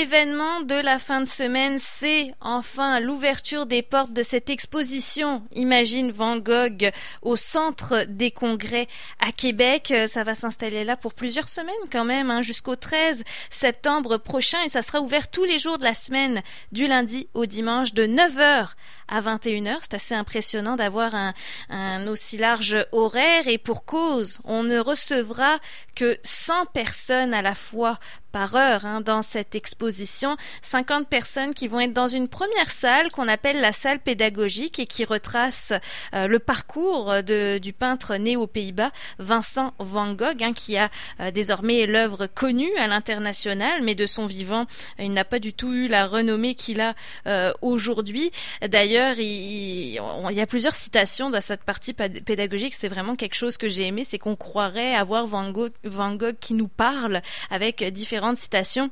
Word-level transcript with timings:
L'événement 0.00 0.62
de 0.62 0.76
la 0.76 0.98
fin 0.98 1.20
de 1.20 1.26
semaine, 1.26 1.78
c'est 1.78 2.32
enfin 2.40 3.00
l'ouverture 3.00 3.66
des 3.66 3.82
portes 3.82 4.14
de 4.14 4.22
cette 4.22 4.48
exposition 4.48 5.42
Imagine 5.54 6.10
Van 6.10 6.38
Gogh 6.38 6.90
au 7.20 7.36
centre 7.36 8.06
des 8.08 8.30
congrès 8.30 8.88
à 9.18 9.30
Québec. 9.30 9.92
Ça 10.08 10.24
va 10.24 10.34
s'installer 10.34 10.84
là 10.84 10.96
pour 10.96 11.12
plusieurs 11.12 11.50
semaines 11.50 11.74
quand 11.92 12.06
même, 12.06 12.30
hein, 12.30 12.40
jusqu'au 12.40 12.76
13 12.76 13.24
septembre 13.50 14.16
prochain 14.16 14.56
et 14.64 14.70
ça 14.70 14.80
sera 14.80 15.02
ouvert 15.02 15.30
tous 15.30 15.44
les 15.44 15.58
jours 15.58 15.76
de 15.76 15.84
la 15.84 15.92
semaine, 15.92 16.40
du 16.72 16.86
lundi 16.86 17.28
au 17.34 17.44
dimanche 17.44 17.92
de 17.92 18.06
9h 18.06 18.68
à 19.08 19.20
21h. 19.20 19.76
C'est 19.82 19.94
assez 19.94 20.14
impressionnant 20.14 20.76
d'avoir 20.76 21.14
un, 21.14 22.06
aussi 22.06 22.38
large 22.38 22.86
horaire 22.92 23.48
et 23.48 23.58
pour 23.58 23.84
cause, 23.84 24.38
on 24.44 24.62
ne 24.62 24.78
recevra 24.78 25.58
que 25.94 26.16
100 26.24 26.66
personnes 26.72 27.34
à 27.34 27.42
la 27.42 27.54
fois 27.54 27.98
par 28.32 28.54
heure 28.54 28.86
hein, 28.86 29.00
dans 29.00 29.22
cette 29.22 29.54
exposition. 29.54 29.89
50 29.90 31.08
personnes 31.08 31.54
qui 31.54 31.68
vont 31.68 31.80
être 31.80 31.92
dans 31.92 32.08
une 32.08 32.28
première 32.28 32.70
salle 32.70 33.10
qu'on 33.10 33.28
appelle 33.28 33.60
la 33.60 33.72
salle 33.72 34.00
pédagogique 34.00 34.78
et 34.78 34.86
qui 34.86 35.04
retrace 35.04 35.72
euh, 36.14 36.26
le 36.26 36.38
parcours 36.38 37.12
du 37.22 37.72
peintre 37.72 38.16
né 38.16 38.36
aux 38.36 38.46
Pays-Bas, 38.46 38.90
Vincent 39.18 39.74
Van 39.78 40.12
Gogh, 40.12 40.42
hein, 40.42 40.52
qui 40.52 40.76
a 40.76 40.88
euh, 41.20 41.30
désormais 41.30 41.86
l'œuvre 41.86 42.26
connue 42.26 42.74
à 42.78 42.86
l'international, 42.86 43.82
mais 43.82 43.94
de 43.94 44.06
son 44.06 44.26
vivant, 44.26 44.66
il 44.98 45.12
n'a 45.12 45.24
pas 45.24 45.38
du 45.38 45.52
tout 45.52 45.72
eu 45.72 45.88
la 45.88 46.06
renommée 46.06 46.54
qu'il 46.54 46.80
a 46.80 46.94
euh, 47.26 47.52
aujourd'hui. 47.62 48.30
D'ailleurs, 48.66 49.18
il, 49.18 49.92
y 49.92 50.40
a 50.40 50.46
plusieurs 50.46 50.74
citations 50.74 51.30
dans 51.30 51.40
cette 51.40 51.62
partie 51.62 51.92
pédagogique. 51.92 52.74
C'est 52.74 52.88
vraiment 52.88 53.16
quelque 53.16 53.34
chose 53.34 53.56
que 53.56 53.68
j'ai 53.68 53.86
aimé, 53.86 54.04
c'est 54.04 54.18
qu'on 54.18 54.36
croirait 54.36 54.94
avoir 54.94 55.26
Van 55.26 55.50
Gogh, 55.50 56.38
qui 56.40 56.54
nous 56.54 56.68
parle 56.68 57.20
avec 57.50 57.82
différentes 57.92 58.38
citations 58.38 58.90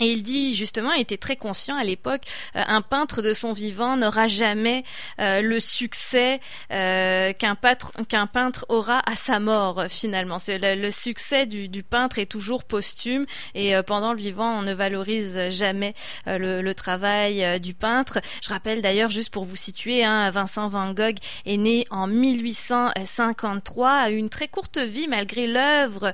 et 0.00 0.06
il 0.06 0.24
dit 0.24 0.54
justement, 0.54 0.92
il 0.92 1.02
était 1.02 1.16
très 1.16 1.36
conscient 1.36 1.76
à 1.76 1.84
l'époque, 1.84 2.22
euh, 2.56 2.62
un 2.66 2.82
peintre 2.82 3.22
de 3.22 3.32
son 3.32 3.52
vivant 3.52 3.96
n'aura 3.96 4.26
jamais 4.26 4.82
euh, 5.20 5.40
le 5.40 5.60
succès 5.60 6.40
euh, 6.72 7.32
qu'un 7.32 7.54
peintre, 7.54 7.92
peintre 8.32 8.66
aura 8.68 9.00
à 9.08 9.14
sa 9.14 9.38
mort 9.38 9.84
finalement. 9.88 10.40
C'est 10.40 10.58
le, 10.58 10.90
succès 10.90 11.46
du, 11.46 11.68
du, 11.68 11.84
peintre 11.84 12.18
est 12.18 12.26
toujours 12.26 12.64
posthume 12.64 13.24
et 13.54 13.74
pendant 13.86 14.12
le 14.12 14.18
vivant, 14.18 14.58
on 14.58 14.62
ne 14.62 14.72
valorise 14.72 15.50
jamais 15.50 15.94
le, 16.26 16.60
le, 16.60 16.74
travail 16.74 17.60
du 17.60 17.74
peintre. 17.74 18.18
Je 18.42 18.48
rappelle 18.48 18.82
d'ailleurs, 18.82 19.10
juste 19.10 19.32
pour 19.32 19.44
vous 19.44 19.56
situer, 19.56 20.04
hein, 20.04 20.30
Vincent 20.30 20.68
Van 20.68 20.92
Gogh 20.92 21.18
est 21.46 21.56
né 21.56 21.84
en 21.90 22.08
1853, 22.08 23.90
a 23.90 24.10
eu 24.10 24.16
une 24.16 24.30
très 24.30 24.48
courte 24.48 24.78
vie 24.78 25.06
malgré 25.06 25.46
l'œuvre 25.46 26.12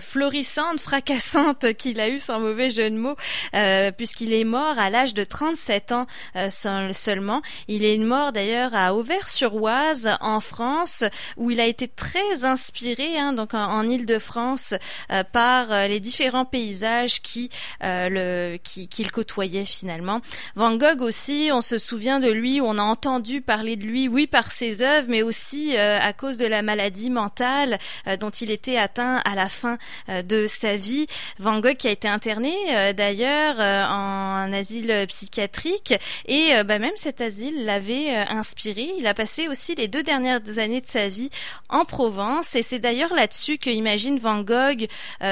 florissante, 0.00 0.80
fracassante 0.80 1.74
qu'il 1.74 1.98
a 2.00 2.08
eue 2.08 2.18
sans 2.18 2.38
mauvais 2.38 2.75
jeu 2.76 2.90
de 2.90 2.96
mots, 2.96 3.16
euh, 3.54 3.90
puisqu'il 3.90 4.32
est 4.32 4.44
mort 4.44 4.78
à 4.78 4.90
l'âge 4.90 5.14
de 5.14 5.24
37 5.24 5.92
ans 5.92 6.06
euh, 6.36 6.50
seulement. 6.92 7.40
Il 7.68 7.84
est 7.84 7.96
mort 7.98 8.32
d'ailleurs 8.32 8.74
à 8.74 8.94
Auvers-sur-Oise, 8.94 10.10
en 10.20 10.40
France, 10.40 11.04
où 11.36 11.50
il 11.50 11.60
a 11.60 11.66
été 11.66 11.88
très 11.88 12.44
inspiré, 12.44 13.18
hein, 13.18 13.32
donc 13.32 13.54
en, 13.54 13.86
Île-de-France, 13.86 14.74
euh, 15.10 15.22
par 15.24 15.68
les 15.88 16.00
différents 16.00 16.44
paysages 16.44 17.22
qui 17.22 17.50
le 17.80 18.56
qu'il 18.58 19.10
côtoyait 19.10 19.64
finalement. 19.64 20.20
Van 20.54 20.76
Gogh 20.76 21.00
aussi, 21.00 21.50
on 21.52 21.60
se 21.60 21.78
souvient 21.78 22.20
de 22.20 22.28
lui, 22.28 22.60
on 22.60 22.78
a 22.78 22.82
entendu 22.82 23.40
parler 23.40 23.76
de 23.76 23.84
lui, 23.84 24.08
oui, 24.08 24.26
par 24.26 24.50
ses 24.50 24.82
œuvres, 24.82 25.06
mais 25.08 25.22
aussi 25.22 25.76
à 25.76 26.12
cause 26.12 26.36
de 26.36 26.46
la 26.46 26.62
maladie 26.62 27.10
mentale 27.10 27.78
dont 28.20 28.30
il 28.30 28.50
était 28.50 28.76
atteint 28.76 29.20
à 29.24 29.34
la 29.34 29.48
fin 29.48 29.78
de 30.08 30.46
sa 30.46 30.76
vie. 30.76 31.06
Van 31.38 31.60
Gogh 31.60 31.74
qui 31.74 31.88
a 31.88 31.92
été 31.92 32.08
interné 32.08 32.54
euh, 32.70 32.92
d'ailleurs 32.92 33.56
euh, 33.58 33.84
en 33.86 34.52
asile 34.52 34.92
psychiatrique 35.08 35.94
et 36.26 36.54
euh, 36.54 36.64
bah, 36.64 36.78
même 36.78 36.92
cet 36.96 37.20
asile 37.20 37.64
l'avait 37.64 38.14
inspiré. 38.14 38.88
Il 38.98 39.06
a 39.06 39.14
passé 39.14 39.48
aussi 39.48 39.74
les 39.74 39.88
deux 39.88 40.02
dernières 40.02 40.40
années 40.58 40.80
de 40.80 40.86
sa 40.86 41.08
vie 41.08 41.30
en 41.68 41.84
Provence 41.84 42.54
et 42.54 42.62
c'est 42.62 42.78
d'ailleurs 42.78 43.14
là-dessus 43.14 43.58
que 43.58 43.70
Imagine 43.70 44.18
Van 44.18 44.40
Gogh 44.40 44.86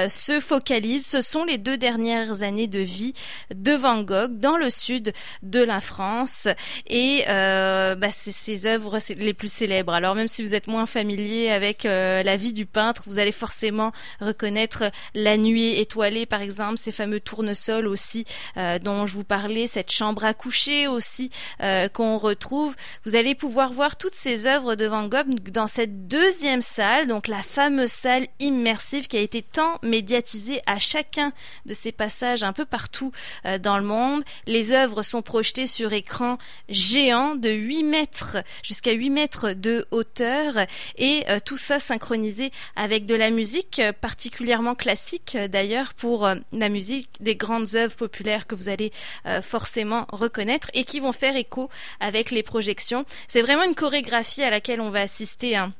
se 0.08 0.40
focalise. 0.40 1.06
Ce 1.06 1.20
sont 1.20 1.44
les 1.44 1.58
deux 1.58 1.76
dernières 1.76 2.42
années 2.42 2.66
de 2.66 2.80
vie 2.80 3.14
de 3.54 3.72
Van 3.72 4.02
Gogh 4.02 4.38
dans 4.38 4.56
le 4.56 4.70
sud 4.70 5.12
de 5.42 5.60
la 5.60 5.80
France 5.80 6.48
et 6.88 7.24
bah, 7.26 8.10
c'est 8.10 8.32
ses 8.32 8.66
œuvres 8.66 8.98
les 9.16 9.34
plus 9.34 9.52
célèbres. 9.52 9.92
Alors 9.92 10.14
même 10.14 10.28
si 10.28 10.42
vous 10.42 10.54
êtes 10.54 10.66
moins 10.66 10.86
familier 10.86 11.50
avec 11.50 11.84
la 11.84 12.36
vie 12.36 12.52
du 12.52 12.66
peintre, 12.66 13.04
vous 13.06 13.18
allez 13.18 13.32
forcément 13.32 13.92
reconnaître 14.20 14.84
La 15.14 15.36
Nuit 15.36 15.78
étoilée 15.78 16.26
par 16.26 16.42
exemple, 16.42 16.78
ces 16.78 16.92
fameux 16.92 17.20
tournesol 17.24 17.88
aussi 17.88 18.24
euh, 18.56 18.78
dont 18.78 19.06
je 19.06 19.14
vous 19.14 19.24
parlais, 19.24 19.66
cette 19.66 19.90
chambre 19.90 20.24
à 20.24 20.34
coucher 20.34 20.86
aussi 20.86 21.30
euh, 21.62 21.88
qu'on 21.88 22.18
retrouve. 22.18 22.74
Vous 23.04 23.16
allez 23.16 23.34
pouvoir 23.34 23.72
voir 23.72 23.96
toutes 23.96 24.14
ces 24.14 24.46
œuvres 24.46 24.74
de 24.74 24.86
Van 24.86 25.08
Gogh 25.08 25.40
dans 25.50 25.66
cette 25.66 26.06
deuxième 26.06 26.60
salle, 26.60 27.06
donc 27.06 27.28
la 27.28 27.42
fameuse 27.42 27.90
salle 27.90 28.26
immersive 28.38 29.08
qui 29.08 29.16
a 29.16 29.20
été 29.20 29.42
tant 29.42 29.78
médiatisée 29.82 30.60
à 30.66 30.78
chacun 30.78 31.32
de 31.66 31.74
ces 31.74 31.92
passages 31.92 32.42
un 32.42 32.52
peu 32.52 32.64
partout 32.64 33.12
euh, 33.46 33.58
dans 33.58 33.78
le 33.78 33.84
monde. 33.84 34.22
Les 34.46 34.72
œuvres 34.72 35.02
sont 35.02 35.22
projetées 35.22 35.66
sur 35.66 35.92
écran 35.92 36.38
géant 36.68 37.34
de 37.34 37.50
8 37.50 37.82
mètres 37.84 38.36
jusqu'à 38.62 38.92
8 38.92 39.10
mètres 39.10 39.52
de 39.52 39.86
hauteur 39.90 40.54
et 40.98 41.24
tout 41.44 41.56
ça 41.56 41.78
synchronisé 41.78 42.50
avec 42.76 43.06
de 43.06 43.14
la 43.14 43.30
musique 43.30 43.80
particulièrement 44.00 44.74
classique 44.74 45.36
d'ailleurs 45.50 45.94
pour 45.94 46.28
la 46.52 46.68
musique 46.68 47.13
des 47.20 47.36
grandes 47.36 47.74
œuvres 47.74 47.96
populaires 47.96 48.46
que 48.46 48.54
vous 48.54 48.68
allez 48.68 48.92
euh, 49.26 49.42
forcément 49.42 50.06
reconnaître 50.12 50.70
et 50.74 50.84
qui 50.84 51.00
vont 51.00 51.12
faire 51.12 51.36
écho 51.36 51.70
avec 52.00 52.30
les 52.30 52.42
projections. 52.42 53.04
C'est 53.28 53.42
vraiment 53.42 53.64
une 53.64 53.74
chorégraphie 53.74 54.42
à 54.42 54.50
laquelle 54.50 54.80
on 54.80 54.90
va 54.90 55.00
assister. 55.00 55.56
Hein 55.56 55.72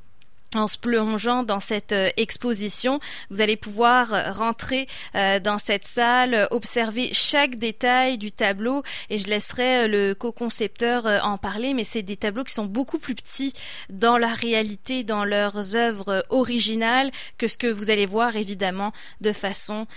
en 0.55 0.69
se 0.69 0.78
plongeant 0.78 1.43
dans 1.43 1.59
cette 1.59 1.91
euh, 1.91 2.11
exposition, 2.17 3.00
vous 3.28 3.41
allez 3.41 3.56
pouvoir 3.56 4.37
rentrer 4.37 4.87
euh, 5.17 5.41
dans 5.41 5.59
cette 5.59 5.84
salle, 5.84 6.47
observer 6.53 7.11
chaque 7.12 7.56
détail 7.56 8.19
du 8.19 8.31
tableau 8.31 8.84
et 9.11 9.19
je 9.19 9.27
laisserai 9.27 9.89
le 9.89 10.15
co-concepteur 10.15 11.06
en 11.25 11.39
parler, 11.39 11.75
mais 11.75 11.83
c'est 11.83 12.03
des 12.03 12.17
tableaux 12.17 12.44
qui 12.44 12.55
sont 12.55 12.67
beaucoup 12.67 13.00
plus 13.00 13.17
petits 13.17 13.53
dans 13.91 14.17
la 14.17 14.33
réalité, 14.33 15.03
dans 15.03 15.25
leurs 15.25 15.75
œuvres 15.75 16.25
originales 16.31 17.11
que 17.37 17.49
ce 17.49 17.59
que 17.59 17.67
vous 17.67 17.91
allez 17.91 18.06
voir 18.06 18.37
évidemment 18.37 18.93
de 19.21 19.33
façon 19.33 19.89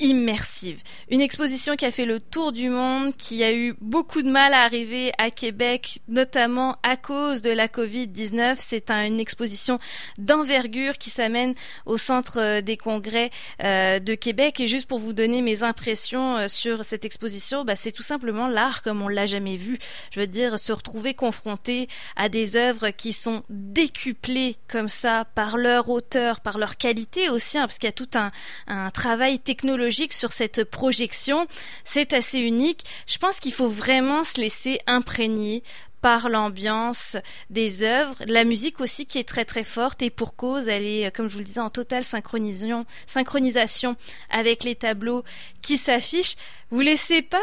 immersive. 0.00 0.82
Une 1.10 1.20
exposition 1.20 1.76
qui 1.76 1.86
a 1.86 1.90
fait 1.90 2.04
le 2.04 2.20
tour 2.20 2.52
du 2.52 2.68
monde, 2.68 3.16
qui 3.16 3.42
a 3.42 3.52
eu 3.52 3.74
beaucoup 3.80 4.22
de 4.22 4.30
mal 4.30 4.52
à 4.52 4.62
arriver 4.62 5.12
à 5.18 5.30
Québec, 5.30 6.00
notamment 6.08 6.76
à 6.82 6.96
cause 6.96 7.40
de 7.42 7.50
la 7.50 7.68
Covid-19. 7.68 8.56
C'est 8.58 8.90
une 8.90 9.20
exposition 9.20 9.78
d'envergure 10.18 10.98
qui 10.98 11.10
s'amène 11.10 11.54
au 11.86 11.96
centre 11.96 12.38
euh, 12.40 12.60
des 12.60 12.76
congrès 12.76 13.30
euh, 13.62 13.98
de 13.98 14.14
Québec. 14.14 14.60
Et 14.60 14.66
juste 14.66 14.86
pour 14.86 14.98
vous 14.98 15.12
donner 15.12 15.40
mes 15.40 15.62
impressions 15.62 16.36
euh, 16.36 16.48
sur 16.48 16.84
cette 16.84 17.04
exposition, 17.04 17.64
bah, 17.64 17.76
c'est 17.76 17.92
tout 17.92 18.02
simplement 18.02 18.48
l'art 18.48 18.82
comme 18.82 19.02
on 19.02 19.08
l'a 19.08 19.26
jamais 19.26 19.56
vu. 19.56 19.78
Je 20.10 20.20
veux 20.20 20.26
dire, 20.26 20.58
se 20.58 20.72
retrouver 20.72 21.14
confronté 21.14 21.88
à 22.16 22.28
des 22.28 22.56
œuvres 22.56 22.90
qui 22.90 23.12
sont 23.12 23.44
décuplées 23.48 24.56
comme 24.68 24.88
ça 24.88 25.24
par 25.34 25.56
leur 25.56 25.88
hauteur, 25.88 26.40
par 26.40 26.58
leur 26.58 26.76
qualité 26.76 27.30
aussi, 27.30 27.56
hein, 27.56 27.62
parce 27.62 27.78
qu'il 27.78 27.86
y 27.86 27.90
a 27.90 27.92
tout 27.92 28.10
un, 28.14 28.30
un 28.66 28.90
travail 28.90 29.38
technologique 29.38 29.85
sur 30.12 30.32
cette 30.32 30.64
projection. 30.64 31.46
C'est 31.84 32.12
assez 32.12 32.38
unique. 32.38 32.84
Je 33.06 33.18
pense 33.18 33.40
qu'il 33.40 33.52
faut 33.52 33.68
vraiment 33.68 34.24
se 34.24 34.40
laisser 34.40 34.80
imprégner 34.86 35.62
par 36.00 36.28
l'ambiance 36.28 37.16
des 37.50 37.82
œuvres, 37.82 38.14
la 38.26 38.44
musique 38.44 38.80
aussi 38.80 39.06
qui 39.06 39.18
est 39.18 39.28
très 39.28 39.44
très 39.44 39.64
forte 39.64 40.02
et 40.02 40.10
pour 40.10 40.36
cause, 40.36 40.68
elle 40.68 40.84
est, 40.84 41.14
comme 41.14 41.26
je 41.26 41.32
vous 41.32 41.40
le 41.40 41.44
disais, 41.44 41.60
en 41.60 41.70
totale 41.70 42.04
synchronisation, 42.04 42.86
synchronisation 43.06 43.96
avec 44.30 44.62
les 44.62 44.76
tableaux 44.76 45.24
qui 45.62 45.76
s'affichent. 45.76 46.36
Vous 46.70 46.80
laissez 46.80 47.22
pas 47.22 47.38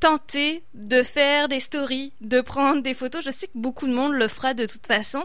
tenter 0.00 0.64
de 0.74 1.02
faire 1.02 1.48
des 1.48 1.60
stories, 1.60 2.12
de 2.20 2.40
prendre 2.40 2.82
des 2.82 2.94
photos. 2.94 3.24
Je 3.24 3.30
sais 3.30 3.46
que 3.46 3.56
beaucoup 3.56 3.86
de 3.86 3.94
monde 3.94 4.12
le 4.12 4.28
fera 4.28 4.54
de 4.54 4.66
toute 4.66 4.86
façon, 4.86 5.24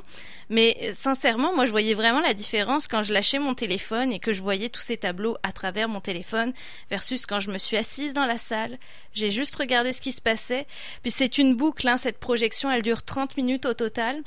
mais 0.50 0.78
euh, 0.84 0.94
sincèrement, 0.98 1.54
moi 1.56 1.66
je 1.66 1.72
voyais 1.72 1.94
vraiment 1.94 2.22
la 2.22 2.34
différence 2.34 2.88
quand 2.88 3.04
je 3.04 3.14
lâchais 3.14 3.40
mon 3.40 3.56
téléphone 3.56 4.12
et 4.12 4.20
que 4.20 4.34
je 4.34 4.42
voyais 4.42 4.70
tous 4.70 4.82
ces 4.82 4.98
tableaux 4.98 5.38
à 5.44 5.52
travers 5.52 5.90
mon 5.90 6.00
téléphone 6.00 6.54
versus 6.90 7.26
quand 7.26 7.40
je 7.40 7.52
me 7.52 7.58
suis 7.58 7.78
assise 7.78 8.14
dans 8.14 8.26
la 8.26 8.38
salle, 8.38 8.78
j'ai 9.14 9.32
juste 9.32 9.56
regardé 9.56 9.94
ce 9.94 10.02
qui 10.02 10.12
se 10.12 10.22
passait. 10.22 10.66
Puis 11.02 11.12
c'est 11.12 11.38
une 11.38 11.56
boucle, 11.56 11.88
hein, 11.88 11.98
cette 11.98 12.20
projection, 12.20 12.72
elle 12.72 12.84
dure 12.84 13.04
30 13.04 13.38
minutes 13.38 13.66
au 13.66 13.74
total. 13.74 14.22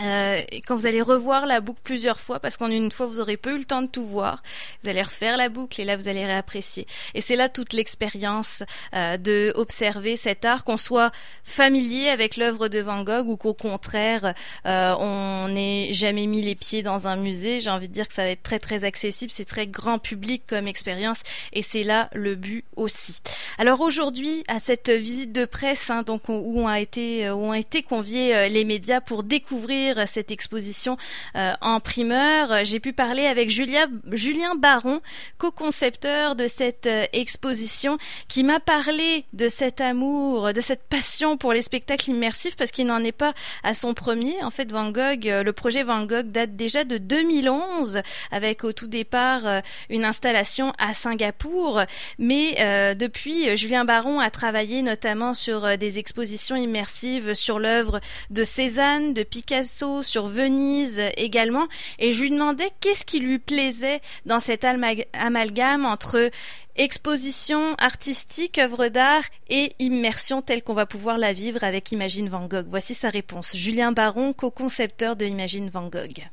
Euh, 0.00 0.40
quand 0.66 0.76
vous 0.76 0.86
allez 0.86 1.02
revoir 1.02 1.46
la 1.46 1.60
boucle 1.60 1.80
plusieurs 1.82 2.20
fois, 2.20 2.40
parce 2.40 2.56
qu'en 2.56 2.70
une 2.70 2.90
fois 2.90 3.06
vous 3.06 3.20
aurez 3.20 3.36
peu 3.36 3.54
eu 3.54 3.58
le 3.58 3.64
temps 3.64 3.82
de 3.82 3.86
tout 3.86 4.06
voir, 4.06 4.42
vous 4.82 4.88
allez 4.88 5.02
refaire 5.02 5.36
la 5.36 5.48
boucle 5.48 5.80
et 5.80 5.84
là 5.84 5.96
vous 5.96 6.08
allez 6.08 6.24
réapprécier. 6.24 6.86
Et 7.14 7.20
c'est 7.20 7.36
là 7.36 7.48
toute 7.48 7.72
l'expérience 7.72 8.62
euh, 8.94 9.18
de 9.18 9.52
observer 9.56 10.16
cet 10.16 10.44
art, 10.44 10.64
qu'on 10.64 10.78
soit 10.78 11.10
familier 11.44 12.08
avec 12.08 12.36
l'œuvre 12.36 12.68
de 12.68 12.78
Van 12.78 13.02
Gogh 13.02 13.28
ou 13.28 13.36
qu'au 13.36 13.52
contraire 13.52 14.32
euh, 14.66 14.94
on 14.98 15.48
n'ait 15.48 15.92
jamais 15.92 16.26
mis 16.26 16.40
les 16.40 16.54
pieds 16.54 16.82
dans 16.82 17.06
un 17.06 17.16
musée. 17.16 17.60
J'ai 17.60 17.70
envie 17.70 17.88
de 17.88 17.92
dire 17.92 18.08
que 18.08 18.14
ça 18.14 18.22
va 18.22 18.30
être 18.30 18.42
très 18.42 18.58
très 18.58 18.84
accessible, 18.84 19.30
c'est 19.30 19.44
très 19.44 19.66
grand 19.66 19.98
public 19.98 20.44
comme 20.46 20.66
expérience 20.66 21.22
et 21.52 21.62
c'est 21.62 21.82
là 21.82 22.08
le 22.14 22.36
but 22.36 22.64
aussi. 22.76 23.20
Alors 23.58 23.80
aujourd'hui 23.80 24.44
à 24.48 24.60
cette 24.60 24.88
visite 24.88 25.32
de 25.32 25.44
presse, 25.44 25.90
hein, 25.90 26.04
donc 26.04 26.28
où 26.28 26.60
ont 26.60 26.74
été 26.74 27.28
où 27.30 27.46
ont 27.46 27.54
été 27.54 27.82
conviés 27.82 28.48
les 28.48 28.64
médias 28.64 29.00
pour 29.00 29.24
découvrir 29.24 29.79
cette 30.06 30.30
exposition 30.30 30.96
euh, 31.36 31.52
en 31.60 31.80
primeur. 31.80 32.64
J'ai 32.64 32.80
pu 32.80 32.92
parler 32.92 33.26
avec 33.26 33.50
Julia, 33.50 33.86
Julien 34.12 34.54
Baron, 34.54 35.00
co-concepteur 35.38 36.36
de 36.36 36.46
cette 36.46 36.86
euh, 36.86 37.04
exposition, 37.12 37.98
qui 38.28 38.44
m'a 38.44 38.60
parlé 38.60 39.24
de 39.32 39.48
cet 39.48 39.80
amour, 39.80 40.52
de 40.52 40.60
cette 40.60 40.82
passion 40.88 41.36
pour 41.36 41.52
les 41.52 41.62
spectacles 41.62 42.10
immersifs, 42.10 42.56
parce 42.56 42.70
qu'il 42.70 42.86
n'en 42.86 43.02
est 43.02 43.12
pas 43.12 43.32
à 43.62 43.74
son 43.74 43.94
premier. 43.94 44.34
En 44.42 44.50
fait, 44.50 44.70
Van 44.70 44.90
Gogh, 44.90 45.28
euh, 45.28 45.42
le 45.42 45.52
projet 45.52 45.82
Van 45.82 46.04
Gogh 46.04 46.30
date 46.30 46.56
déjà 46.56 46.84
de 46.84 46.98
2011, 46.98 48.00
avec 48.30 48.64
au 48.64 48.72
tout 48.72 48.88
départ 48.88 49.42
une 49.88 50.04
installation 50.04 50.72
à 50.78 50.94
Singapour. 50.94 51.80
Mais 52.18 52.94
depuis, 52.94 53.56
Julien 53.56 53.84
Baron 53.84 54.20
a 54.20 54.30
travaillé 54.30 54.82
notamment 54.82 55.34
sur 55.34 55.78
des 55.78 55.98
expositions 55.98 56.56
immersives 56.56 57.34
sur 57.34 57.58
l'œuvre 57.58 58.00
de 58.30 58.44
Cézanne, 58.44 59.14
de 59.14 59.22
Picasso, 59.22 59.69
sur 60.02 60.26
Venise 60.26 61.02
également, 61.16 61.66
et 61.98 62.12
je 62.12 62.22
lui 62.22 62.30
demandais 62.30 62.70
qu'est-ce 62.80 63.04
qui 63.04 63.20
lui 63.20 63.38
plaisait 63.38 64.00
dans 64.26 64.40
cet 64.40 64.64
amalgame 64.64 65.84
entre 65.84 66.30
exposition 66.76 67.74
artistique, 67.74 68.58
œuvre 68.58 68.88
d'art 68.88 69.22
et 69.48 69.72
immersion 69.78 70.42
telle 70.42 70.62
qu'on 70.62 70.74
va 70.74 70.86
pouvoir 70.86 71.18
la 71.18 71.32
vivre 71.32 71.62
avec 71.62 71.92
Imagine 71.92 72.28
Van 72.28 72.46
Gogh. 72.46 72.66
Voici 72.68 72.94
sa 72.94 73.10
réponse. 73.10 73.54
Julien 73.54 73.92
Baron, 73.92 74.32
co-concepteur 74.32 75.16
de 75.16 75.26
Imagine 75.26 75.68
Van 75.68 75.88
Gogh. 75.88 76.24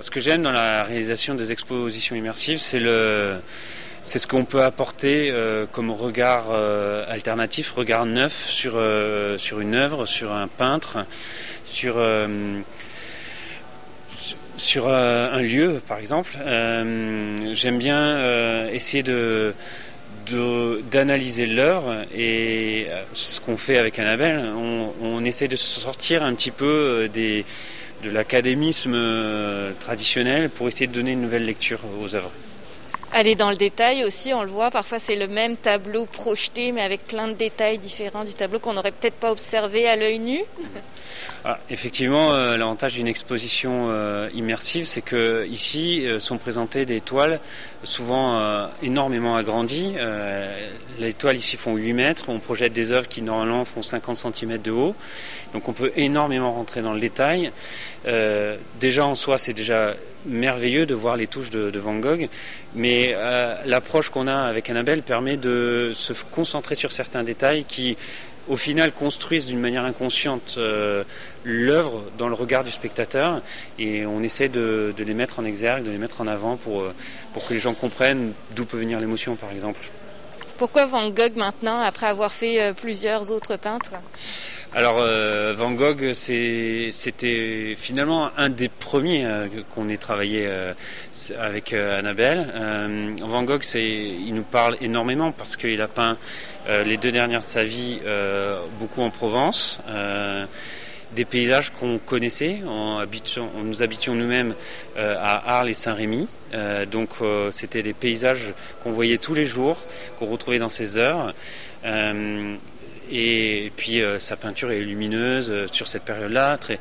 Ce 0.00 0.10
que 0.10 0.20
j'aime 0.20 0.42
dans 0.42 0.52
la 0.52 0.82
réalisation 0.82 1.34
des 1.34 1.52
expositions 1.52 2.16
immersives, 2.16 2.58
c'est 2.58 2.80
le 2.80 3.40
c'est 4.04 4.18
ce 4.18 4.26
qu'on 4.26 4.44
peut 4.44 4.62
apporter 4.62 5.30
euh, 5.30 5.64
comme 5.72 5.90
regard 5.90 6.48
euh, 6.50 7.06
alternatif, 7.08 7.72
regard 7.72 8.04
neuf 8.04 8.34
sur, 8.34 8.74
euh, 8.76 9.38
sur 9.38 9.60
une 9.60 9.74
œuvre, 9.74 10.04
sur 10.04 10.30
un 10.30 10.46
peintre, 10.46 11.06
sur, 11.64 11.96
un 11.98 12.62
lieu 15.40 15.80
par 15.88 15.98
exemple. 15.98 16.36
J'aime 17.54 17.78
bien 17.78 18.68
essayer 18.68 19.02
de 19.02 19.54
d'analyser 20.90 21.44
l'œuvre 21.44 22.06
et 22.14 22.86
ce 23.12 23.40
qu'on 23.40 23.58
fait 23.58 23.76
avec 23.76 23.98
Annabelle, 23.98 24.42
on, 25.02 25.22
essaie 25.22 25.48
de 25.48 25.56
sortir 25.56 26.22
un 26.22 26.34
petit 26.34 26.50
peu 26.50 27.10
de 27.12 27.44
l'académisme 28.10 28.96
traditionnel 29.80 30.48
pour 30.48 30.66
essayer 30.68 30.86
de 30.86 30.94
donner 30.94 31.12
une 31.12 31.20
nouvelle 31.20 31.44
lecture 31.44 31.80
aux 32.00 32.14
œuvres 32.14 32.32
aller 33.14 33.34
dans 33.34 33.50
le 33.50 33.56
détail 33.56 34.04
aussi, 34.04 34.34
on 34.34 34.42
le 34.42 34.50
voit, 34.50 34.70
parfois 34.70 34.98
c'est 34.98 35.16
le 35.16 35.28
même 35.28 35.56
tableau 35.56 36.04
projeté 36.04 36.72
mais 36.72 36.82
avec 36.82 37.06
plein 37.06 37.28
de 37.28 37.34
détails 37.34 37.78
différents 37.78 38.24
du 38.24 38.34
tableau 38.34 38.58
qu'on 38.58 38.74
n'aurait 38.74 38.92
peut-être 38.92 39.14
pas 39.14 39.30
observé 39.30 39.88
à 39.88 39.96
l'œil 39.96 40.18
nu. 40.18 40.40
Ah, 41.46 41.58
effectivement, 41.68 42.32
euh, 42.32 42.56
l'avantage 42.56 42.94
d'une 42.94 43.06
exposition 43.06 43.88
euh, 43.90 44.30
immersive, 44.32 44.86
c'est 44.86 45.02
que 45.02 45.46
ici 45.46 46.06
euh, 46.06 46.18
sont 46.18 46.38
présentées 46.38 46.86
des 46.86 47.02
toiles 47.02 47.38
souvent 47.82 48.40
énormément 48.82 49.36
agrandies. 49.36 49.92
les 50.98 51.12
toiles 51.12 51.36
ici 51.36 51.58
font 51.58 51.76
8 51.76 51.92
mètres, 51.92 52.24
on 52.28 52.38
projette 52.38 52.72
des 52.72 52.92
œuvres 52.92 53.08
qui 53.08 53.20
normalement 53.20 53.66
font 53.66 53.82
50 53.82 54.16
cm 54.16 54.56
de 54.56 54.70
haut, 54.70 54.94
donc 55.52 55.68
on 55.68 55.74
peut 55.74 55.92
énormément 55.94 56.50
rentrer 56.50 56.80
dans 56.80 56.94
le 56.94 57.00
détail. 57.00 57.52
déjà 58.80 59.06
en 59.06 59.14
soi, 59.14 59.36
c'est 59.36 59.52
déjà 59.52 59.94
merveilleux 60.26 60.86
de 60.86 60.94
voir 60.94 61.16
les 61.16 61.26
touches 61.26 61.50
de, 61.50 61.78
Van 61.78 61.96
Gogh, 61.96 62.28
mais 62.74 63.14
l'approche 63.64 64.10
qu'on 64.10 64.26
a 64.26 64.42
avec 64.44 64.70
Annabelle 64.70 65.02
permet 65.02 65.36
de 65.36 65.92
se 65.94 66.12
concentrer 66.30 66.74
sur 66.74 66.92
certains 66.92 67.24
détails 67.24 67.64
qui 67.64 67.96
au 68.48 68.56
final 68.56 68.92
construisent 68.92 69.46
d'une 69.46 69.60
manière 69.60 69.84
inconsciente 69.84 70.56
euh, 70.58 71.04
l'œuvre 71.44 72.02
dans 72.18 72.28
le 72.28 72.34
regard 72.34 72.64
du 72.64 72.70
spectateur 72.70 73.40
et 73.78 74.04
on 74.06 74.22
essaie 74.22 74.48
de, 74.48 74.94
les 74.98 75.14
mettre 75.14 75.38
en 75.38 75.44
exergue, 75.44 75.84
de 75.84 75.90
les 75.90 75.98
mettre 75.98 76.20
en 76.20 76.26
avant 76.26 76.56
pour, 76.56 76.82
euh, 76.82 76.94
pour 77.32 77.46
que 77.46 77.54
les 77.54 77.60
gens 77.60 77.74
comprennent 77.74 78.32
d'où 78.54 78.64
peut 78.64 78.76
venir 78.76 79.00
l'émotion 79.00 79.36
par 79.36 79.50
exemple. 79.50 79.80
Pourquoi 80.58 80.86
Van 80.86 81.08
Gogh 81.10 81.36
maintenant 81.36 81.80
après 81.80 82.06
avoir 82.06 82.32
fait 82.32 82.60
euh, 82.60 82.72
plusieurs 82.72 83.30
autres 83.30 83.56
peintres? 83.56 83.92
Alors 84.74 84.96
Van 85.56 85.70
Gogh, 85.72 86.12
c'était 86.14 87.74
finalement 87.76 88.30
un 88.36 88.48
des 88.48 88.68
premiers 88.68 89.26
qu'on 89.74 89.88
ait 89.88 89.96
travaillé 89.96 90.48
avec 91.38 91.72
Annabelle. 91.72 92.52
Van 93.20 93.42
Gogh, 93.44 93.64
il 93.74 94.34
nous 94.34 94.42
parle 94.42 94.76
énormément 94.80 95.32
parce 95.32 95.56
qu'il 95.56 95.80
a 95.80 95.88
peint 95.88 96.16
euh, 96.68 96.82
les 96.82 96.96
deux 96.96 97.12
dernières 97.12 97.40
de 97.40 97.44
sa 97.44 97.62
vie, 97.62 98.00
euh, 98.06 98.58
beaucoup 98.78 99.02
en 99.02 99.10
Provence. 99.10 99.80
Euh, 99.88 100.46
des 101.12 101.24
paysages 101.24 101.70
qu'on 101.70 101.98
connaissait, 101.98 102.62
en, 102.66 103.04
nous 103.62 103.82
habitions 103.82 104.14
nous-mêmes 104.16 104.52
à 104.96 105.58
Arles 105.58 105.68
et 105.68 105.74
Saint-Rémy. 105.74 106.26
donc 106.90 107.10
c'était 107.52 107.84
des 107.84 107.92
paysages 107.92 108.52
qu'on 108.82 108.90
voyait 108.90 109.18
tous 109.18 109.34
les 109.34 109.46
jours, 109.46 109.76
qu'on 110.18 110.26
retrouvait 110.26 110.58
dans 110.58 110.68
ses 110.68 110.98
heures. 110.98 111.32
Et 113.14 113.72
puis 113.76 114.02
sa 114.18 114.36
peinture 114.36 114.70
est 114.70 114.80
lumineuse 114.80 115.52
sur 115.72 115.88
cette 115.88 116.02
période-là, 116.02 116.56
très 116.58 116.78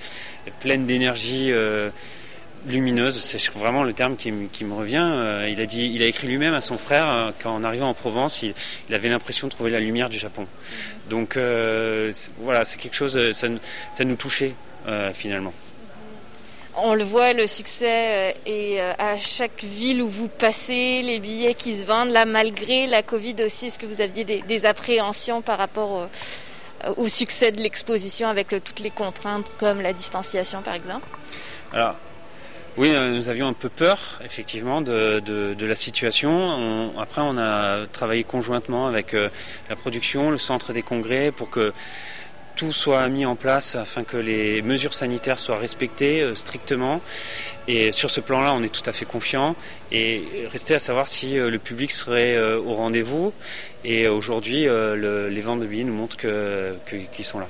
pleine 0.59 0.85
d'énergie 0.85 1.53
lumineuse, 2.67 3.19
c'est 3.19 3.51
vraiment 3.53 3.83
le 3.83 3.93
terme 3.93 4.15
qui, 4.15 4.31
me 4.31 4.73
revient. 4.73 5.03
Euh, 5.03 5.49
il 5.49 5.59
a 5.61 5.65
dit, 5.65 5.91
il 5.93 6.01
a 6.01 6.05
écrit 6.05 6.27
lui-même 6.27 6.53
à 6.53 6.61
son 6.61 6.77
frère 6.77 7.09
euh, 7.09 7.31
qu'en 7.41 7.63
arrivant 7.63 7.89
en 7.89 7.93
Provence, 7.93 8.43
il, 8.43 8.53
avait 8.93 9.09
l'impression 9.09 9.47
de 9.47 9.51
trouver 9.51 9.71
la 9.71 9.79
lumière 9.79 10.09
du 10.09 10.17
Japon. 10.17 10.47
Donc 11.09 11.37
euh, 11.37 12.11
voilà, 12.39 12.63
c'est 12.63 12.77
quelque 12.77 12.95
chose, 12.95 13.31
ça, 13.31 13.47
ça 13.91 14.03
nous 14.05 14.15
touchait 14.15 14.53
finalement. 15.13 15.53
On 16.75 16.95
le 16.95 17.03
voit, 17.03 17.33
le 17.33 17.45
succès 17.45 18.35
est 18.45 18.79
à 18.79 19.17
chaque 19.17 19.63
ville 19.63 20.01
où 20.01 20.07
vous 20.07 20.27
passez, 20.27 21.01
les 21.03 21.19
billets 21.19 21.53
qui 21.53 21.77
se 21.77 21.85
vendent. 21.85 22.09
Là, 22.09 22.25
malgré 22.25 22.87
la 22.87 23.03
Covid 23.03 23.35
aussi, 23.43 23.67
est-ce 23.67 23.77
que 23.77 23.85
vous 23.85 24.01
aviez 24.01 24.23
des, 24.23 24.65
appréhensions 24.65 25.41
par 25.41 25.59
rapport 25.59 25.91
au, 25.91 26.07
au 26.97 27.07
succès 27.07 27.51
de 27.51 27.61
l'exposition 27.61 28.27
avec 28.27 28.47
toutes 28.47 28.79
les 28.79 28.89
contraintes 28.89 29.51
comme 29.59 29.81
la 29.81 29.93
distanciation, 29.93 30.61
par 30.61 30.73
exemple? 30.73 31.05
Alors, 31.73 31.95
oui, 32.75 32.91
euh, 32.95 33.11
nous 33.11 33.29
avions 33.29 33.47
un 33.47 33.53
peu 33.53 33.69
peur, 33.69 34.19
effectivement, 34.25 34.81
de, 34.81 35.19
de, 35.19 35.65
la 35.65 35.75
situation. 35.75 36.91
après, 36.99 37.21
on 37.21 37.37
a 37.37 37.85
travaillé 37.85 38.23
conjointement 38.23 38.87
avec 38.87 39.13
euh, 39.13 39.29
la 39.69 39.75
production, 39.75 40.31
le 40.31 40.39
centre 40.39 40.73
des 40.73 40.81
congrès, 40.81 41.31
pour 41.31 41.51
que 41.51 41.71
tout 42.55 42.71
soit 42.71 43.07
mis 43.09 43.25
en 43.25 43.35
place 43.35 43.75
afin 43.75 44.03
que 44.03 44.17
les 44.17 44.61
mesures 44.61 44.93
sanitaires 44.93 45.39
soient 45.39 45.57
respectées 45.57 46.21
euh, 46.21 46.35
strictement. 46.35 47.01
Et 47.67 47.91
sur 47.91 48.11
ce 48.11 48.19
plan-là, 48.19 48.53
on 48.53 48.63
est 48.63 48.73
tout 48.73 48.87
à 48.89 48.93
fait 48.93 49.05
confiant. 49.05 49.55
Et 49.91 50.23
restait 50.51 50.75
à 50.75 50.79
savoir 50.79 51.07
si 51.07 51.35
le 51.35 51.59
public 51.59 51.91
serait 51.91 52.37
au 52.55 52.73
rendez-vous. 52.73 53.31
Et 53.85 54.07
aujourd'hui, 54.07 54.63
les 54.65 55.41
ventes 55.41 55.61
de 55.61 55.67
billets 55.67 55.83
nous 55.83 55.93
montrent 55.93 56.17
qu'ils 56.17 57.25
sont 57.25 57.39
là. 57.39 57.47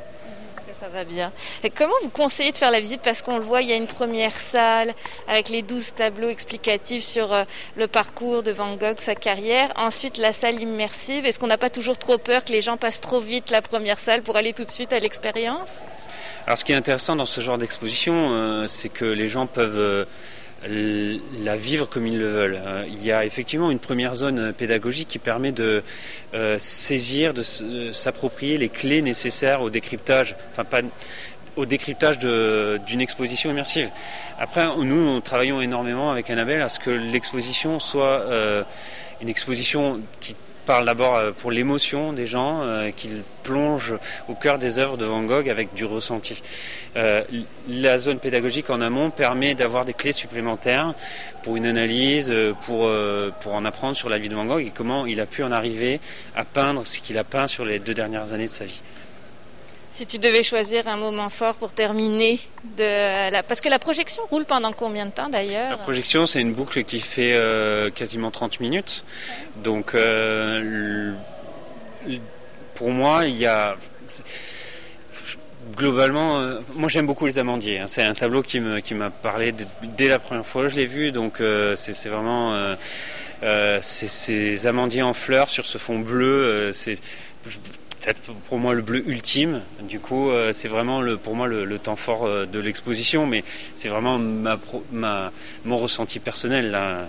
Ça 0.84 0.90
va 0.90 1.06
bien. 1.06 1.32
Comment 1.78 1.94
vous 2.02 2.10
conseillez 2.10 2.52
de 2.52 2.58
faire 2.58 2.72
la 2.72 2.82
visite? 2.82 3.00
Parce 3.02 3.22
qu'on 3.22 3.38
le 3.38 3.44
voit, 3.44 3.62
il 3.62 3.70
y 3.70 3.72
a 3.72 3.78
une 3.78 3.88
première 3.88 4.38
salle 4.38 4.94
avec 5.30 5.48
les 5.48 5.62
12 5.62 5.94
tableaux 5.96 6.28
explicatifs 6.28 7.06
sur 7.06 7.32
euh, 7.32 7.46
le 7.78 7.88
parcours 7.88 8.44
de 8.44 8.52
Van 8.52 8.76
Gogh, 8.76 9.00
sa 9.00 9.16
carrière. 9.16 9.72
Ensuite, 9.78 10.18
la 10.18 10.34
salle 10.34 10.60
immersive. 10.60 11.26
Est-ce 11.26 11.40
qu'on 11.40 11.48
n'a 11.48 11.58
pas 11.58 11.70
toujours 11.70 11.98
trop 11.98 12.18
peur 12.18 12.44
que 12.44 12.52
les 12.52 12.60
gens 12.60 12.76
passent 12.76 13.00
trop 13.00 13.22
vite 13.22 13.50
la 13.50 13.62
première 13.62 13.98
salle 13.98 14.24
pour 14.24 14.36
aller 14.36 14.52
tout 14.52 14.66
de 14.66 14.72
suite 14.72 14.92
à 14.92 15.00
l'expérience? 15.00 15.70
Alors, 16.48 16.58
ce 16.58 16.66
qui 16.66 16.74
est 16.74 16.76
intéressant 16.76 17.16
dans 17.16 17.26
ce 17.26 17.40
genre 17.40 17.58
d'exposition, 17.58 18.34
euh, 18.34 18.68
c'est 18.68 18.90
que 18.90 19.06
les 19.06 19.30
gens 19.30 19.46
peuvent... 19.46 19.80
Euh, 19.80 20.06
la 20.70 21.58
vivre 21.58 21.88
comme 21.88 22.08
ils 22.08 22.18
le 22.18 22.30
veulent. 22.30 22.60
Euh, 22.66 22.86
il 22.88 23.04
y 23.04 23.12
a 23.12 23.26
effectivement 23.26 23.72
une 23.72 23.80
première 23.80 24.16
zone 24.16 24.54
pédagogique 24.54 25.08
qui 25.08 25.20
permet 25.20 25.52
de 25.52 25.84
euh, 26.34 26.58
saisir, 26.60 27.34
de 27.34 27.44
s'approprier 27.92 28.58
les 28.58 28.70
clés 28.70 29.02
nécessaires 29.02 29.62
au 29.62 29.70
décryptage, 29.70 30.36
enfin 30.52 30.64
pas 30.64 30.82
au 31.56 31.66
décryptage 31.66 32.18
d'une 32.20 33.02
exposition 33.02 33.52
immersive. 33.52 33.90
Après, 34.40 34.66
nous, 34.78 34.86
nous 34.86 35.20
travaillons 35.20 35.62
énormément 35.62 36.12
avec 36.12 36.30
Annabelle 36.32 36.62
à 36.62 36.70
ce 36.70 36.80
que 36.80 36.90
l'exposition 36.90 37.80
soit 37.80 38.22
euh, 38.22 38.64
une 39.22 39.30
exposition 39.30 40.02
qui 40.20 40.36
parle 40.66 40.86
d'abord 40.86 41.20
pour 41.38 41.52
l'émotion 41.52 42.14
des 42.14 42.26
gens, 42.26 42.62
qu'il 42.96 43.22
plonge 43.44 43.94
au 44.30 44.34
cœur 44.34 44.58
des 44.58 44.80
œuvres 44.80 44.98
de 44.98 45.06
Van 45.06 45.22
Gogh 45.24 45.50
avec 45.50 45.74
du 45.74 45.86
ressenti. 45.86 46.42
la 47.68 47.98
zone 47.98 48.20
pédagogique 48.20 48.70
en 48.70 48.82
amont 48.82 49.10
permet 49.10 49.56
d'avoir 49.56 49.86
des 49.86 49.94
clés 49.94 50.14
supplémentaires 50.14 50.94
pour 51.44 51.58
une 51.58 51.66
analyse, 51.66 52.34
pour 52.62 52.86
en 52.86 53.66
apprendre 53.66 53.98
sur 53.98 54.10
la 54.10 54.18
vie 54.18 54.30
de 54.30 54.36
Van 54.36 54.46
Gogh 54.46 54.62
et 54.62 54.72
comment 54.74 55.06
il 55.06 55.20
a 55.20 55.26
pu 55.26 55.44
en 55.44 55.52
arriver 55.52 56.00
à 56.36 56.46
peindre 56.46 56.86
ce 56.86 57.00
qu'il 57.00 57.18
a 57.18 57.24
peint 57.24 57.48
sur 57.48 57.66
les 57.66 57.80
deux 57.80 57.94
dernières 57.94 58.34
années 58.34 58.48
de 58.48 58.52
sa 58.52 58.66
vie. 58.66 58.82
Si 59.96 60.08
tu 60.08 60.18
devais 60.18 60.42
choisir 60.42 60.88
un 60.88 60.98
moment 60.98 61.30
fort 61.30 61.54
pour 61.54 61.72
terminer, 61.72 62.40
parce 63.48 63.62
que 63.62 63.70
la 63.70 63.78
projection 63.78 64.24
roule 64.32 64.44
pendant 64.44 64.74
combien 64.74 65.06
de 65.06 65.12
temps 65.12 65.30
d'ailleurs? 65.30 65.70
La 65.70 65.78
projection, 65.78 66.26
c'est 66.26 66.42
une 66.42 66.54
boucle 66.54 66.84
qui 66.84 67.00
fait 67.00 67.34
euh, 67.34 67.92
quasiment 67.92 68.32
30 68.32 68.60
minutes. 68.60 69.06
Donc, 69.58 69.94
euh, 69.94 71.14
pour 72.74 72.90
moi, 72.90 73.28
il 73.28 73.38
y 73.38 73.46
a 73.46 73.76
globalement, 75.78 76.40
euh, 76.40 76.60
moi 76.74 76.90
j'aime 76.90 77.06
beaucoup 77.06 77.28
les 77.28 77.38
amandiers. 77.38 77.78
Hein. 77.78 77.88
C'est 77.88 78.02
un 78.02 78.16
tableau 78.16 78.42
qui 78.42 78.60
m'a 78.60 79.12
parlé 79.12 79.54
dès 79.84 80.08
la 80.08 80.18
première 80.18 80.46
fois 80.46 80.64
que 80.64 80.70
je 80.70 80.78
l'ai 80.78 80.88
vu. 80.88 81.12
Donc 81.12 81.40
c'est 81.76 82.10
vraiment 82.10 82.76
ces 83.82 84.66
amandiers 84.66 85.04
en 85.04 85.14
fleurs 85.14 85.52
sur 85.52 85.68
ce 85.68 85.78
fond 85.78 86.00
bleu. 86.00 86.72
c'est 86.74 86.98
peut-être 88.04 88.22
pour 88.50 88.58
moi 88.58 88.74
le 88.74 88.82
bleu 88.82 89.08
ultime. 89.08 89.62
Du 89.82 90.00
coup, 90.00 90.30
euh, 90.30 90.52
c'est 90.54 90.68
vraiment 90.68 91.02
le, 91.02 91.18
pour 91.18 91.36
moi 91.36 91.48
le, 91.48 91.80
temps 91.80 91.96
fort 91.96 92.26
euh, 92.26 92.46
de 92.46 92.60
l'exposition, 92.60 93.26
mais 93.26 93.44
c'est 93.76 93.90
vraiment 93.90 94.18
ma, 94.18 94.60
ma, 94.92 95.32
mon 95.66 95.78
ressenti 95.78 96.20
personnel. 96.20 96.72
Là, 96.72 97.08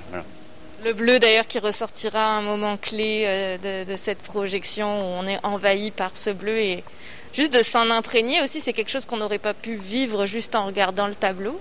Le 0.84 0.92
bleu 0.92 1.18
d'ailleurs 1.18 1.46
qui 1.46 1.58
ressortira 1.58 2.20
à 2.20 2.38
un 2.38 2.42
moment 2.42 2.76
clé 2.76 3.24
euh, 3.26 3.84
de, 3.84 3.96
cette 3.96 4.18
projection 4.18 4.86
où 4.86 5.22
on 5.22 5.26
est 5.26 5.44
envahi 5.44 5.90
par 5.90 6.16
ce 6.16 6.30
bleu 6.30 6.58
et 6.58 6.84
juste 7.32 7.52
de 7.52 7.62
s'en 7.62 7.90
imprégner 7.90 8.42
aussi, 8.42 8.60
c'est 8.60 8.72
quelque 8.72 8.90
chose 8.90 9.06
qu'on 9.06 9.16
n'aurait 9.16 9.38
pas 9.38 9.54
pu 9.54 9.74
vivre 9.74 10.26
juste 10.26 10.54
en 10.54 10.66
regardant 10.66 11.06
le 11.06 11.14
tableau? 11.14 11.58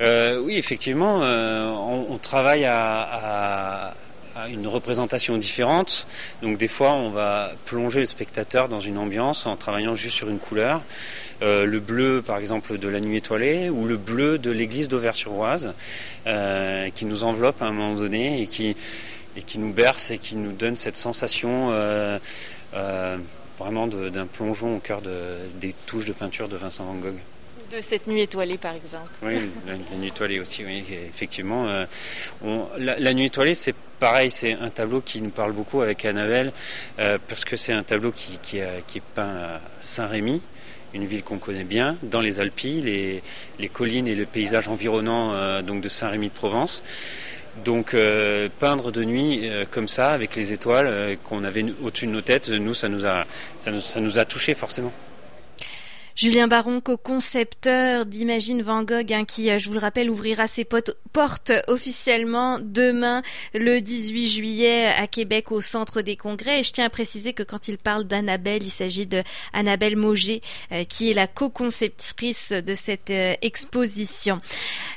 oui, 0.00 0.56
effectivement, 0.56 1.20
on, 1.20 2.18
travaille 2.18 2.64
une 4.48 4.66
représentation 4.66 5.38
différente. 5.38 6.06
Donc 6.42 6.58
des 6.58 6.68
fois, 6.68 6.92
on 6.92 7.10
va 7.10 7.52
plonger 7.66 8.00
le 8.00 8.06
spectateur 8.06 8.68
dans 8.68 8.80
une 8.80 8.98
ambiance 8.98 9.46
en 9.46 9.56
travaillant 9.56 9.94
juste 9.94 10.16
sur 10.16 10.28
une 10.28 10.38
couleur. 10.38 10.82
Euh, 11.42 11.64
le 11.64 11.80
bleu, 11.80 12.22
par 12.24 12.38
exemple, 12.38 12.78
de 12.78 12.88
la 12.88 13.00
nuit 13.00 13.16
étoilée, 13.16 13.70
ou 13.70 13.86
le 13.86 13.96
bleu 13.96 14.38
de 14.38 14.50
l'église 14.50 14.88
d'Auvers-sur-Oise, 14.88 15.74
euh, 16.26 16.90
qui 16.90 17.04
nous 17.04 17.24
enveloppe 17.24 17.62
à 17.62 17.66
un 17.66 17.72
moment 17.72 17.94
donné 17.94 18.42
et 18.42 18.46
qui, 18.46 18.76
nous 19.58 19.72
berce 19.72 20.10
et 20.10 20.18
qui 20.18 20.36
nous 20.36 20.52
donne 20.52 20.76
cette 20.76 20.96
sensation 20.96 21.68
euh, 21.70 22.18
vraiment 23.58 23.86
d'un 23.86 24.26
plongeon 24.26 24.76
au 24.76 24.80
cœur 24.80 25.00
de, 25.02 25.14
des 25.60 25.74
touches 25.86 26.06
de 26.06 26.12
peinture 26.12 26.48
de 26.48 26.56
Vincent 26.56 26.84
Van 26.84 26.94
Gogh. 26.94 27.18
De 27.70 27.80
cette 27.80 28.06
nuit 28.06 28.22
étoilée, 28.22 28.58
par 28.58 28.74
exemple. 28.74 29.10
Oui, 29.22 29.34
la, 29.66 29.96
nuit 29.96 30.08
étoilée 30.08 30.40
aussi, 30.40 30.64
oui, 30.64 30.84
effectivement. 31.08 31.66
la, 32.78 33.14
nuit 33.14 33.26
étoilée, 33.26 33.54
c'est 33.54 33.74
pareil, 34.00 34.30
c'est 34.30 34.54
un 34.54 34.70
tableau 34.70 35.02
qui 35.02 35.20
nous 35.20 35.30
parle 35.30 35.52
beaucoup 35.52 35.82
avec 35.82 36.04
Annabelle, 36.04 36.52
euh, 36.98 37.18
parce 37.28 37.44
que 37.44 37.56
c'est 37.56 37.72
un 37.72 37.84
tableau 37.84 38.10
qui, 38.10 38.38
qui, 38.42 38.58
est 38.58 39.02
peint 39.14 39.22
à 39.22 39.60
Saint-Rémy, 39.80 40.42
une 40.94 41.04
ville 41.04 41.22
qu'on 41.22 41.38
connaît 41.38 41.64
bien, 41.64 41.96
dans 42.02 42.20
les 42.20 42.40
Alpes, 42.40 42.60
les, 42.64 43.22
collines 43.72 44.08
et 44.08 44.16
le 44.16 44.26
paysage 44.26 44.66
environnant 44.66 45.34
euh, 45.34 45.62
donc 45.62 45.82
de 45.82 45.88
Saint-Rémy 45.88 46.30
de 46.30 46.34
Provence. 46.34 46.82
Donc 47.64 47.94
euh, 47.94 48.48
peindre 48.58 48.90
de 48.90 49.04
nuit 49.04 49.48
comme 49.70 49.86
ça, 49.86 50.10
avec 50.10 50.34
les 50.34 50.52
étoiles 50.52 51.18
qu'on 51.24 51.44
avait 51.44 51.64
au-dessus 51.82 52.06
de 52.06 52.12
nos 52.12 52.22
têtes, 52.22 52.48
nous, 52.48 52.74
ça 52.74 52.88
nous 52.88 53.04
a, 53.06 53.26
ça 53.58 53.70
nous, 53.70 53.80
ça 53.80 54.00
nous 54.00 54.18
a 54.18 54.24
touché 54.24 54.54
forcément. 54.54 54.92
Julien 56.20 56.48
Baron, 56.48 56.82
co-concepteur 56.82 58.04
d'Imagine 58.04 58.60
Van 58.60 58.82
Gogh, 58.82 59.10
hein, 59.10 59.24
qui, 59.24 59.50
euh, 59.50 59.58
je 59.58 59.68
vous 59.68 59.72
le 59.72 59.80
rappelle, 59.80 60.10
ouvrira 60.10 60.46
ses 60.46 60.66
portes 60.66 61.50
officiellement 61.66 62.58
demain, 62.60 63.22
le 63.54 63.80
18 63.80 64.28
juillet, 64.28 64.88
à 64.98 65.06
Québec, 65.06 65.50
au 65.50 65.62
Centre 65.62 66.02
des 66.02 66.16
Congrès. 66.16 66.60
Et 66.60 66.62
je 66.62 66.72
tiens 66.72 66.84
à 66.84 66.90
préciser 66.90 67.32
que 67.32 67.42
quand 67.42 67.68
il 67.68 67.78
parle 67.78 68.04
d'Annabelle, 68.04 68.62
il 68.62 68.68
s'agit 68.68 69.06
de 69.06 69.22
Annabelle 69.54 69.96
Mauger, 69.96 70.42
euh, 70.72 70.84
qui 70.84 71.10
est 71.10 71.14
la 71.14 71.26
co-conceptrice 71.26 72.52
de 72.52 72.74
cette 72.74 73.08
euh, 73.08 73.32
exposition. 73.40 74.42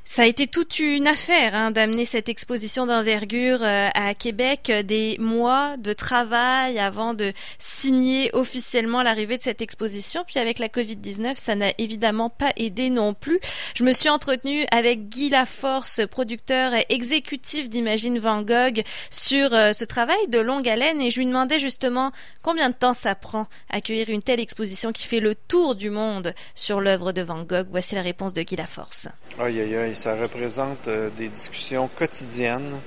Ça 0.03 0.23
a 0.23 0.25
été 0.25 0.45
toute 0.45 0.79
une 0.79 1.07
affaire 1.07 1.55
hein, 1.55 1.71
d'amener 1.71 2.03
cette 2.03 2.27
exposition 2.27 2.85
d'envergure 2.85 3.63
à 3.63 4.13
Québec, 4.13 4.69
des 4.85 5.15
mois 5.19 5.77
de 5.77 5.93
travail 5.93 6.77
avant 6.77 7.13
de 7.13 7.31
signer 7.57 8.29
officiellement 8.33 9.01
l'arrivée 9.01 9.37
de 9.37 9.43
cette 9.43 9.61
exposition. 9.61 10.25
Puis 10.27 10.39
avec 10.39 10.59
la 10.59 10.67
Covid-19, 10.67 11.12
ça 11.35 11.55
n'a 11.55 11.71
évidemment 11.77 12.29
pas 12.29 12.51
aidé 12.57 12.89
non 12.89 13.13
plus. 13.13 13.39
Je 13.75 13.83
me 13.83 13.93
suis 13.93 14.09
entretenue 14.09 14.65
avec 14.71 15.09
Guy 15.09 15.29
Laforce, 15.29 16.01
producteur 16.09 16.73
et 16.73 16.85
exécutif 16.89 17.69
d'Imagine 17.69 18.19
Van 18.19 18.41
Gogh, 18.41 18.83
sur 19.09 19.53
euh, 19.53 19.73
ce 19.73 19.85
travail 19.85 20.27
de 20.27 20.39
longue 20.39 20.67
haleine 20.67 21.01
et 21.01 21.09
je 21.09 21.19
lui 21.19 21.25
demandais 21.25 21.59
justement 21.59 22.11
combien 22.41 22.69
de 22.69 22.75
temps 22.75 22.93
ça 22.93 23.15
prend 23.15 23.47
accueillir 23.69 24.09
une 24.09 24.21
telle 24.23 24.39
exposition 24.39 24.91
qui 24.91 25.07
fait 25.07 25.19
le 25.19 25.35
tour 25.35 25.75
du 25.75 25.89
monde 25.89 26.33
sur 26.55 26.81
l'œuvre 26.81 27.11
de 27.11 27.21
Van 27.21 27.43
Gogh. 27.43 27.67
Voici 27.69 27.95
la 27.95 28.01
réponse 28.01 28.33
de 28.33 28.41
Guy 28.41 28.55
Laforce. 28.55 29.07
Aïe, 29.39 29.59
aïe, 29.59 29.75
aïe, 29.75 29.95
ça 29.95 30.15
représente 30.15 30.87
euh, 30.87 31.09
des 31.17 31.29
discussions 31.29 31.89
quotidiennes 31.95 32.79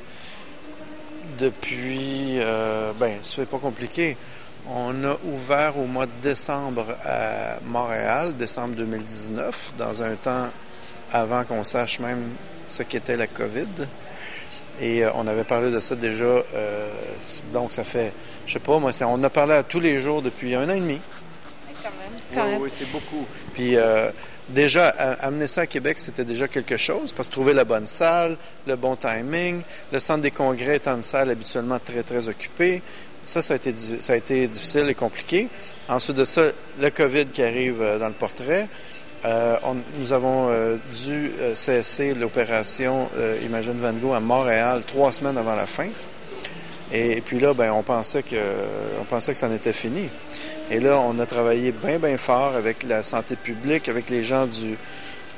depuis, 1.38 2.38
euh, 2.38 2.92
ben, 2.99 3.18
c'est 3.23 3.49
pas 3.49 3.59
compliqué. 3.59 4.16
On 4.68 5.04
a 5.04 5.16
ouvert 5.25 5.78
au 5.78 5.87
mois 5.87 6.06
de 6.06 6.12
décembre 6.23 6.87
à 7.04 7.58
Montréal, 7.64 8.37
décembre 8.37 8.75
2019, 8.75 9.75
dans 9.78 10.02
un 10.02 10.16
temps 10.16 10.49
avant 11.12 11.44
qu'on 11.44 11.62
sache 11.62 12.00
même 12.00 12.30
ce 12.68 12.82
qu'était 12.82 13.16
la 13.16 13.28
COVID. 13.28 13.68
Et 14.80 15.04
euh, 15.04 15.11
on 15.14 15.26
avait 15.28 15.44
parlé 15.44 15.70
de 15.70 15.78
ça 15.78 15.94
déjà, 15.94 16.25
euh, 16.25 16.90
donc 17.52 17.73
ça 17.73 17.85
fait, 17.85 18.12
je 18.46 18.54
sais 18.54 18.58
pas, 18.58 18.78
moi, 18.78 18.90
on 19.02 19.23
a 19.23 19.30
parlé 19.30 19.54
à 19.54 19.62
tous 19.62 19.80
les 19.80 19.99
jours 19.99 20.20
depuis 20.20 20.54
un 20.54 20.68
an 20.68 20.75
et 20.75 20.80
demi. 20.80 21.00
Quand 21.82 21.90
même, 21.90 22.20
quand 22.35 22.44
oui, 22.44 22.50
même. 22.50 22.62
Oui, 22.62 22.70
c'est 22.70 22.90
beaucoup. 22.90 23.25
Puis 23.54 23.76
euh, 23.76 24.11
déjà, 24.49 24.88
amener 24.88 25.46
ça 25.46 25.62
à 25.62 25.66
Québec, 25.66 25.99
c'était 25.99 26.25
déjà 26.25 26.49
quelque 26.49 26.76
chose, 26.76 27.12
parce 27.12 27.28
que 27.28 27.32
trouver 27.32 27.54
la 27.54 27.64
bonne 27.64 27.87
salle, 27.87 28.37
le 28.66 28.76
bon 28.76 28.96
timing, 28.96 29.62
le 29.92 30.00
centre 30.00 30.23
des 30.23 30.32
congrès 30.32 30.76
étant 30.76 30.96
une 30.96 31.02
salle 31.02 31.30
habituellement 31.30 31.78
très, 31.78 32.02
très 32.02 32.28
occupée, 32.28 32.82
ça, 33.26 33.42
ça 33.42 33.54
a, 33.54 34.16
été, 34.16 34.47
difficile 34.47 34.88
et 34.88 34.95
compliqué. 34.95 35.49
Ensuite 35.88 36.16
de 36.16 36.25
ça, 36.25 36.42
le 36.80 36.90
COVID 36.90 37.26
qui 37.26 37.42
arrive 37.42 37.83
euh, 37.83 37.99
dans 37.99 38.06
le 38.06 38.14
portrait. 38.14 38.68
Euh, 39.25 39.56
nous 39.99 40.12
avons 40.12 40.49
euh, 40.49 40.76
dû 41.04 41.33
cesser 41.54 42.14
l'opération 42.14 43.09
Imagine 43.45 43.78
Van 43.80 43.92
Gogh 43.92 44.14
à 44.14 44.21
Montréal 44.21 44.83
trois 44.87 45.12
semaines 45.12 45.37
avant 45.37 45.56
la 45.56 45.66
fin. 45.66 45.88
Et, 46.92 47.21
puis 47.21 47.40
là, 47.40 47.52
ben, 47.52 47.73
on 47.73 47.83
pensait 47.83 48.23
que 48.23 48.37
on 49.00 49.04
pensait 49.04 49.33
que 49.33 49.38
ça 49.38 49.49
en 49.49 49.52
était 49.52 49.73
fini. 49.73 50.09
Et 50.71 50.78
là, 50.78 51.00
on 51.00 51.18
a 51.18 51.26
travaillé 51.26 51.73
bien, 51.73 51.99
bien 51.99 52.16
fort 52.16 52.54
avec 52.54 52.85
la 52.85 53.02
santé 53.02 53.35
publique, 53.35 53.88
avec 53.88 54.09
les 54.09 54.23
gens 54.23 54.47
du, 54.47 54.68
du 54.68 54.76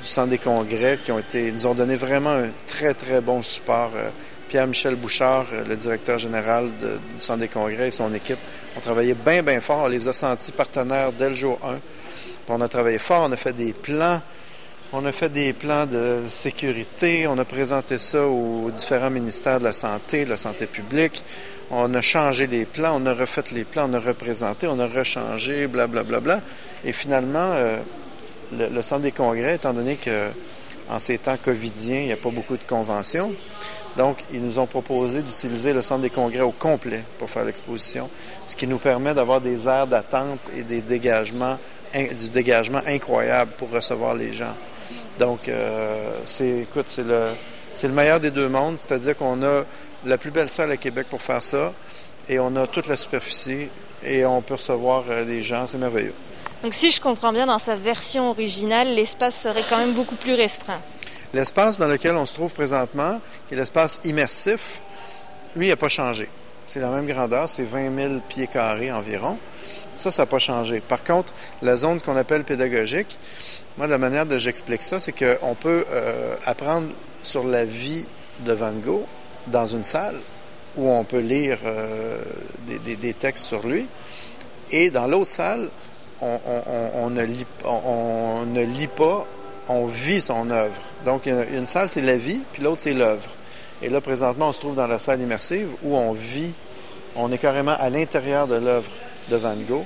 centre 0.03 0.29
des 0.29 0.37
congrès 0.37 0.99
qui 1.03 1.11
ont 1.11 1.17
été, 1.17 1.51
nous 1.51 1.65
ont 1.65 1.73
donné 1.73 1.95
vraiment 1.95 2.33
un 2.33 2.49
très, 2.67 2.93
très 2.93 3.21
bon 3.21 3.41
support 3.41 3.91
Pierre-Michel 4.49 4.95
Bouchard, 4.95 5.45
euh, 5.53 5.63
le 5.63 5.75
directeur 5.75 6.17
général 6.17 6.71
du 6.79 7.19
Centre 7.19 7.39
des 7.39 7.47
congrès 7.47 7.89
et 7.89 7.91
son 7.91 8.11
équipe 8.15 8.39
ont 8.75 8.79
travaillé 8.79 9.13
bien, 9.13 9.43
bien 9.43 9.61
fort. 9.61 9.83
On 9.85 9.87
les 9.87 10.07
a 10.07 10.13
sentis 10.13 10.51
partenaires 10.51 11.11
dès 11.13 11.29
le 11.29 11.35
jour 11.35 11.59
1. 11.63 11.77
on 12.49 12.59
a 12.59 12.67
travaillé 12.67 12.97
fort, 12.97 13.27
on 13.29 13.31
a 13.31 13.37
fait 13.37 13.53
des 13.53 13.73
plans. 13.73 14.21
On 14.91 15.05
a 15.05 15.11
fait 15.11 15.29
des 15.29 15.53
plans 15.53 15.85
de 15.85 16.21
sécurité, 16.27 17.27
on 17.27 17.37
a 17.37 17.45
présenté 17.45 17.99
ça 17.99 18.25
aux 18.25 18.71
différents 18.71 19.11
ministères 19.11 19.59
de 19.59 19.65
la 19.65 19.73
Santé, 19.73 20.25
de 20.25 20.31
la 20.31 20.37
Santé 20.37 20.65
publique. 20.65 21.23
On 21.69 21.93
a 21.93 22.01
changé 22.01 22.47
les 22.47 22.65
plans, 22.65 22.99
on 22.99 23.05
a 23.05 23.13
refait 23.13 23.43
les 23.51 23.65
plans, 23.65 23.87
on 23.87 23.93
a 23.93 23.99
représenté, 23.99 24.65
on 24.65 24.79
a 24.79 24.87
rechangé, 24.87 25.67
blablabla. 25.67 26.03
Bla, 26.03 26.19
bla, 26.19 26.37
bla. 26.37 26.41
Et 26.85 26.91
finalement, 26.91 27.51
euh, 27.53 27.77
le, 28.57 28.69
le, 28.69 28.81
Centre 28.81 29.03
des 29.03 29.11
congrès, 29.11 29.55
étant 29.55 29.73
donné 29.73 29.95
que 29.95 30.29
en 30.89 30.99
ces 30.99 31.17
temps 31.17 31.37
covidiens, 31.41 31.99
il 32.01 32.05
n'y 32.07 32.11
a 32.11 32.17
pas 32.17 32.31
beaucoup 32.31 32.57
de 32.57 32.63
conventions, 32.67 33.31
donc, 33.97 34.23
ils 34.31 34.41
nous 34.41 34.59
ont 34.59 34.65
proposé 34.65 35.21
d'utiliser 35.21 35.73
le 35.73 35.81
centre 35.81 36.01
des 36.01 36.09
congrès 36.09 36.41
au 36.41 36.51
complet 36.51 37.03
pour 37.17 37.29
faire 37.29 37.43
l'exposition, 37.43 38.09
ce 38.45 38.55
qui 38.55 38.67
nous 38.67 38.77
permet 38.77 39.13
d'avoir 39.13 39.41
des 39.41 39.67
aires 39.67 39.87
d'attente 39.87 40.39
et 40.55 40.63
des 40.63 40.81
dégagements, 40.81 41.57
du 41.93 42.29
dégagement 42.29 42.81
incroyable 42.87 43.51
pour 43.57 43.69
recevoir 43.71 44.13
les 44.15 44.31
gens. 44.31 44.55
Donc, 45.17 45.49
euh, 45.49 46.11
c'est, 46.23 46.59
écoute, 46.59 46.85
c'est 46.87 47.05
le, 47.05 47.31
c'est 47.73 47.87
le 47.87 47.93
meilleur 47.93 48.19
des 48.19 48.31
deux 48.31 48.47
mondes, 48.47 48.77
c'est-à-dire 48.77 49.17
qu'on 49.17 49.43
a 49.43 49.63
la 50.05 50.17
plus 50.17 50.31
belle 50.31 50.49
salle 50.49 50.71
à 50.71 50.77
Québec 50.77 51.07
pour 51.09 51.21
faire 51.21 51.43
ça, 51.43 51.73
et 52.29 52.39
on 52.39 52.55
a 52.55 52.67
toute 52.67 52.87
la 52.87 52.95
superficie, 52.95 53.67
et 54.03 54.23
on 54.25 54.41
peut 54.41 54.53
recevoir 54.53 55.03
euh, 55.09 55.25
les 55.25 55.41
gens, 55.41 55.65
c'est 55.67 55.77
merveilleux. 55.77 56.13
Donc, 56.63 56.73
si 56.73 56.91
je 56.91 56.99
comprends 56.99 57.31
bien, 57.31 57.45
dans 57.45 57.57
sa 57.57 57.75
version 57.75 58.31
originale, 58.31 58.93
l'espace 58.93 59.39
serait 59.39 59.63
quand 59.69 59.77
même 59.77 59.93
beaucoup 59.93 60.15
plus 60.15 60.33
restreint. 60.33 60.81
L'espace 61.33 61.77
dans 61.77 61.87
lequel 61.87 62.15
on 62.15 62.25
se 62.25 62.33
trouve 62.33 62.53
présentement, 62.53 63.21
qui 63.47 63.53
est 63.53 63.57
l'espace 63.57 63.99
immersif, 64.03 64.81
lui, 65.55 65.69
n'a 65.69 65.75
pas 65.75 65.89
changé. 65.89 66.27
C'est 66.67 66.79
la 66.79 66.89
même 66.89 67.07
grandeur, 67.07 67.47
c'est 67.47 67.63
20 67.63 67.95
000 67.95 68.13
pieds 68.27 68.47
carrés 68.47 68.91
environ. 68.91 69.37
Ça, 69.95 70.11
ça 70.11 70.23
n'a 70.23 70.25
pas 70.25 70.39
changé. 70.39 70.81
Par 70.81 71.03
contre, 71.03 71.33
la 71.61 71.75
zone 71.75 72.01
qu'on 72.01 72.15
appelle 72.15 72.43
pédagogique, 72.43 73.17
moi, 73.77 73.87
la 73.87 73.97
manière 73.97 74.25
dont 74.25 74.37
j'explique 74.37 74.83
ça, 74.83 74.99
c'est 74.99 75.13
qu'on 75.13 75.55
peut 75.55 75.85
euh, 75.91 76.35
apprendre 76.45 76.89
sur 77.23 77.43
la 77.43 77.65
vie 77.65 78.05
de 78.41 78.53
Van 78.53 78.73
Gogh 78.73 79.05
dans 79.47 79.67
une 79.67 79.83
salle 79.83 80.17
où 80.75 80.89
on 80.89 81.03
peut 81.03 81.19
lire 81.19 81.59
euh, 81.65 82.21
des, 82.67 83.13
textes 83.13 83.45
sur 83.45 83.65
lui. 83.65 83.87
Et 84.71 84.89
dans 84.89 85.07
l'autre 85.07 85.31
salle, 85.31 85.69
on, 86.21 87.09
ne 87.09 87.23
lit, 87.23 87.45
on, 87.65 88.45
ne 88.45 88.61
lit 88.61 88.87
pas, 88.87 89.25
on 89.67 89.85
vit 89.85 90.21
son 90.21 90.49
œuvre. 90.51 90.81
Donc, 91.05 91.25
une 91.25 91.67
salle, 91.67 91.89
c'est 91.89 92.01
la 92.01 92.17
vie, 92.17 92.39
puis 92.51 92.63
l'autre, 92.63 92.81
c'est 92.81 92.93
l'œuvre. 92.93 93.29
Et 93.81 93.89
là, 93.89 94.01
présentement, 94.01 94.49
on 94.49 94.53
se 94.53 94.59
trouve 94.59 94.75
dans 94.75 94.87
la 94.87 94.99
salle 94.99 95.21
immersive 95.21 95.69
où 95.83 95.95
on 95.95 96.11
vit, 96.11 96.51
on 97.15 97.31
est 97.31 97.37
carrément 97.37 97.75
à 97.79 97.89
l'intérieur 97.89 98.47
de 98.47 98.55
l'œuvre 98.55 98.91
de 99.29 99.35
Van 99.37 99.55
Gogh. 99.67 99.85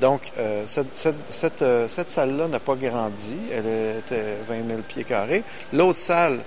Donc, 0.00 0.32
euh, 0.38 0.64
cette, 0.66 1.62
euh, 1.62 1.88
cette, 1.88 2.08
salle-là 2.08 2.48
n'a 2.48 2.58
pas 2.58 2.74
grandi. 2.74 3.36
Elle 3.52 3.98
était 3.98 4.38
20 4.48 4.68
000 4.68 4.80
pieds 4.86 5.04
carrés. 5.04 5.44
L'autre 5.72 5.98
salle 5.98 6.40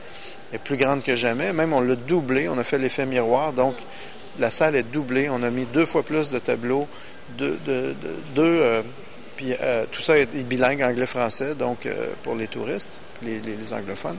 est 0.51 0.57
plus 0.57 0.75
grande 0.75 1.01
que 1.01 1.15
jamais. 1.15 1.53
Même, 1.53 1.74
on 1.74 1.81
l'a 1.81 1.96
doublé. 1.96 2.50
On 2.50 2.57
a 2.57 2.63
fait 2.63 2.77
l'effet 2.77 3.05
miroir. 3.05 3.53
Donc, 3.53 3.75
la 4.39 4.51
salle 4.51 4.75
est 4.75 4.84
doublée. 4.84 5.29
On 5.29 5.43
a 5.43 5.50
mis 5.50 5.65
deux 5.65 5.86
fois 5.86 6.03
plus 6.03 6.29
de 6.29 6.39
tableaux. 6.39 6.88
Deux 7.38 7.57
euh, 8.38 8.81
puis 9.38 9.53
tout 9.91 10.01
ça 10.01 10.17
est 10.17 10.25
bilingue 10.44 10.82
anglais-français, 10.82 11.56
donc 11.56 11.88
pour 12.24 12.36
les 12.36 12.48
touristes, 12.48 13.00
les, 13.24 13.39
les 13.39 13.74
anglophones. 13.74 14.17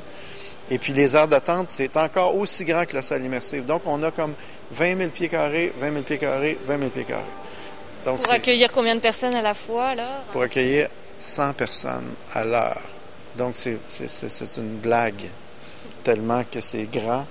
Et 0.71 0.79
puis 0.79 0.93
les 0.93 1.17
heures 1.17 1.29
d'attente, 1.29 1.71
c'est 1.71 1.97
encore 1.97 2.37
aussi 2.37 2.65
grand 2.65 2.85
que 2.87 2.95
la 2.95 3.03
salle 3.03 3.25
immersive. 3.25 3.67
Donc 3.67 3.83
on 3.87 4.03
a 4.03 4.11
comme 4.11 4.35
20 4.73 4.99
000 4.99 5.11
pieds 5.11 5.29
carrés, 5.29 5.73
20 5.81 5.93
000 5.93 6.03
pieds 6.03 6.19
carrés, 6.19 6.59
20 6.67 6.79
000 6.79 6.91
pieds 6.91 7.05
carrés. 7.05 7.23
Donc, 8.05 8.21
pour 8.21 8.33
accueillir 8.33 8.71
combien 8.71 8.95
de 8.95 9.01
personnes 9.01 9.35
à 9.35 9.43
la 9.43 9.55
fois, 9.55 9.95
là? 9.95 10.23
Pour 10.31 10.43
accueillir 10.43 10.89
100 11.19 11.53
personnes 11.55 12.11
à 12.33 12.45
l'heure. 12.45 12.81
Donc 13.37 13.57
c'est 13.57 13.79
une 14.57 14.77
blague, 14.77 15.25
tellement 16.05 16.43
que 16.45 16.61
c'est 16.61 16.85
grand. 16.91 17.27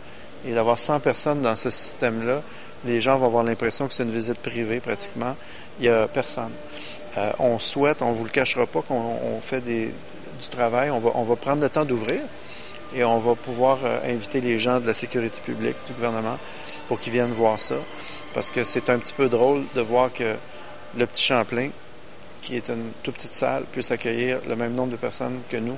Et 0.46 0.54
d'avoir 0.54 0.78
100 0.80 1.00
personnes 1.00 1.42
dans 1.42 1.56
ce 1.56 1.72
système-là, 1.72 2.42
les 2.86 3.02
gens 3.02 3.18
vont 3.18 3.26
avoir 3.28 3.44
l'impression 3.44 3.88
que 3.88 3.94
c'est 3.94 4.04
une 4.04 4.12
visite 4.12 4.40
privée 4.40 4.80
pratiquement. 4.80 5.36
Il 5.80 5.84
n'y 5.84 5.90
a 5.90 6.08
personne. 6.08 6.52
Euh, 7.18 7.32
on 7.40 7.58
souhaite, 7.58 8.02
on 8.02 8.12
ne 8.12 8.16
vous 8.16 8.26
le 8.26 8.30
cachera 8.30 8.68
pas, 8.68 8.82
qu'on 8.82 9.42
fait 9.42 9.62
du 9.62 9.92
travail. 10.52 10.92
On 10.92 11.00
va, 11.00 11.12
on 11.16 11.24
va 11.24 11.36
prendre 11.36 11.62
le 11.62 11.70
temps 11.70 11.86
d'ouvrir 11.86 12.22
et 12.94 13.04
on 13.04 13.18
va 13.18 13.36
pouvoir 13.36 13.80
euh, 13.84 14.00
inviter 14.06 14.40
les 14.40 14.60
gens 14.60 14.80
de 14.80 14.88
la 14.88 14.94
sécurité 14.94 15.40
publique, 15.44 15.76
du 15.88 15.94
gouvernement, 15.94 16.38
pour 16.88 17.00
qu'ils 17.00 17.14
viennent 17.14 17.32
voir 17.32 17.60
ça. 17.60 17.76
Parce 18.34 18.52
que 18.52 18.64
c'est 18.64 18.90
un 18.90 19.00
petit 19.00 19.14
peu 19.14 19.30
drôle 19.30 19.64
de 19.74 19.82
voir 19.82 20.14
que 20.14 20.36
le 20.96 21.06
petit 21.08 21.24
Champlain, 21.24 21.70
qui 22.42 22.56
est 22.56 22.70
une 22.70 22.92
toute 23.04 23.16
petite 23.16 23.34
salle, 23.34 23.64
puisse 23.72 23.92
accueillir 23.92 24.40
le 24.48 24.56
même 24.56 24.74
nombre 24.74 24.92
de 24.92 24.98
personnes 24.98 25.40
que 25.50 25.58
nous. 25.58 25.78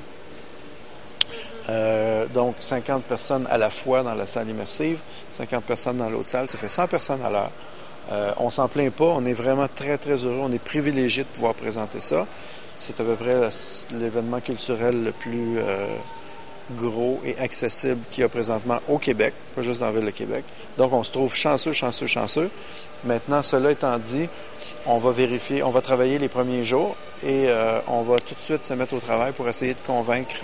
Euh, 1.69 2.25
donc 2.27 2.55
50 2.59 3.03
personnes 3.03 3.47
à 3.49 3.57
la 3.57 3.69
fois 3.69 4.03
dans 4.03 4.15
la 4.15 4.25
salle 4.25 4.49
immersive, 4.49 4.99
50 5.29 5.63
personnes 5.63 5.97
dans 5.97 6.09
l'autre 6.09 6.27
salle, 6.27 6.49
ça 6.49 6.57
fait 6.57 6.69
100 6.69 6.87
personnes 6.87 7.23
à 7.23 7.29
l'heure. 7.29 7.51
Euh, 8.11 8.31
on 8.37 8.49
s'en 8.49 8.67
plaint 8.67 8.91
pas, 8.93 9.05
on 9.05 9.25
est 9.25 9.33
vraiment 9.33 9.67
très 9.73 9.97
très 9.97 10.25
heureux, 10.25 10.39
on 10.41 10.51
est 10.51 10.63
privilégié 10.63 11.23
de 11.23 11.29
pouvoir 11.29 11.53
présenter 11.53 11.99
ça. 11.99 12.25
C'est 12.79 12.99
à 12.99 13.03
peu 13.03 13.15
près 13.15 13.35
l'événement 13.99 14.39
culturel 14.39 15.03
le 15.03 15.11
plus 15.11 15.57
euh, 15.57 15.95
gros 16.75 17.19
et 17.25 17.37
accessible 17.37 17.99
qu'il 18.09 18.21
y 18.21 18.25
a 18.25 18.29
présentement 18.29 18.79
au 18.87 18.97
Québec, 18.97 19.33
pas 19.55 19.61
juste 19.61 19.81
dans 19.81 19.87
la 19.87 19.91
ville 19.91 20.05
de 20.05 20.11
Québec. 20.11 20.43
Donc, 20.77 20.93
on 20.93 21.03
se 21.03 21.11
trouve 21.11 21.35
chanceux, 21.35 21.73
chanceux, 21.73 22.07
chanceux. 22.07 22.49
Maintenant, 23.03 23.43
cela 23.43 23.71
étant 23.71 23.97
dit, 23.97 24.27
on 24.85 24.97
va 24.97 25.11
vérifier, 25.11 25.61
on 25.61 25.71
va 25.71 25.81
travailler 25.81 26.19
les 26.19 26.29
premiers 26.29 26.63
jours 26.63 26.95
et 27.23 27.47
euh, 27.47 27.79
on 27.87 28.01
va 28.01 28.19
tout 28.19 28.33
de 28.33 28.39
suite 28.39 28.63
se 28.63 28.73
mettre 28.73 28.93
au 28.93 28.99
travail 28.99 29.33
pour 29.33 29.47
essayer 29.47 29.73
de 29.73 29.81
convaincre 29.85 30.37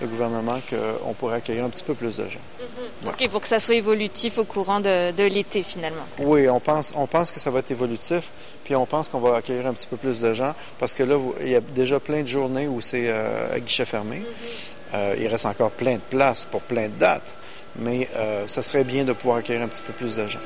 le 0.00 0.06
gouvernement 0.06 0.58
qu'on 0.68 1.12
pourrait 1.14 1.36
accueillir 1.36 1.64
un 1.64 1.68
petit 1.68 1.84
peu 1.84 1.94
plus 1.94 2.16
de 2.16 2.28
gens. 2.28 2.38
Mm-hmm. 2.38 3.08
OK, 3.08 3.30
pour 3.30 3.40
que 3.40 3.48
ça 3.48 3.60
soit 3.60 3.74
évolutif 3.74 4.38
au 4.38 4.44
courant 4.44 4.80
de, 4.80 5.10
de 5.12 5.24
l'été, 5.24 5.62
finalement. 5.62 6.04
Oui, 6.18 6.48
on 6.48 6.60
pense, 6.60 6.92
on 6.96 7.06
pense 7.06 7.32
que 7.32 7.40
ça 7.40 7.50
va 7.50 7.60
être 7.60 7.70
évolutif, 7.70 8.30
puis 8.64 8.74
on 8.74 8.86
pense 8.86 9.08
qu'on 9.08 9.20
va 9.20 9.36
accueillir 9.36 9.66
un 9.66 9.72
petit 9.72 9.86
peu 9.86 9.96
plus 9.96 10.20
de 10.20 10.34
gens, 10.34 10.54
parce 10.78 10.94
que 10.94 11.02
là, 11.02 11.18
il 11.40 11.50
y 11.50 11.56
a 11.56 11.60
déjà 11.60 12.00
plein 12.00 12.22
de 12.22 12.28
journées 12.28 12.68
où 12.68 12.80
c'est 12.80 13.06
euh, 13.08 13.54
à 13.54 13.60
guichet 13.60 13.84
fermé. 13.84 14.18
Mm-hmm. 14.18 14.94
Euh, 14.94 15.16
il 15.18 15.26
reste 15.26 15.46
encore 15.46 15.70
plein 15.70 15.94
de 15.94 16.02
places 16.10 16.44
pour 16.44 16.62
plein 16.62 16.88
de 16.88 16.94
dates, 16.94 17.34
mais 17.76 18.08
euh, 18.16 18.46
ça 18.46 18.62
serait 18.62 18.84
bien 18.84 19.04
de 19.04 19.12
pouvoir 19.12 19.38
accueillir 19.38 19.62
un 19.62 19.68
petit 19.68 19.82
peu 19.82 19.92
plus 19.92 20.16
de 20.16 20.26
gens. 20.26 20.38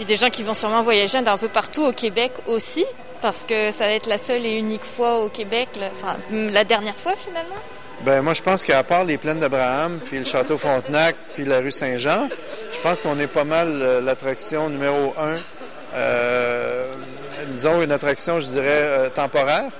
A 0.00 0.04
des 0.04 0.16
gens 0.16 0.30
qui 0.30 0.42
vont 0.42 0.54
sûrement 0.54 0.82
voyager 0.82 1.20
d'un 1.22 1.38
peu 1.38 1.48
partout 1.48 1.84
au 1.84 1.92
Québec 1.92 2.32
aussi, 2.46 2.84
parce 3.20 3.46
que 3.46 3.70
ça 3.70 3.86
va 3.86 3.92
être 3.92 4.06
la 4.06 4.18
seule 4.18 4.44
et 4.44 4.58
unique 4.58 4.84
fois 4.84 5.20
au 5.20 5.28
Québec, 5.28 5.70
enfin 5.92 6.16
la 6.30 6.64
dernière 6.64 6.94
fois 6.94 7.14
finalement. 7.16 7.56
Ben 8.04 8.22
moi 8.22 8.32
je 8.34 8.42
pense 8.42 8.64
qu'à 8.64 8.82
part 8.82 9.04
les 9.04 9.18
plaines 9.18 9.40
d'Abraham, 9.40 10.00
puis 10.04 10.18
le 10.18 10.24
château 10.24 10.56
Frontenac, 10.56 11.16
puis 11.34 11.44
la 11.44 11.58
rue 11.58 11.72
Saint-Jean, 11.72 12.28
je 12.72 12.78
pense 12.80 13.02
qu'on 13.02 13.18
est 13.18 13.26
pas 13.26 13.44
mal 13.44 13.68
euh, 13.68 14.00
l'attraction 14.00 14.70
numéro 14.70 15.14
un. 15.18 15.38
disons 17.52 17.82
une 17.82 17.92
attraction, 17.92 18.40
je 18.40 18.46
dirais, 18.46 19.10
temporaire. 19.14 19.72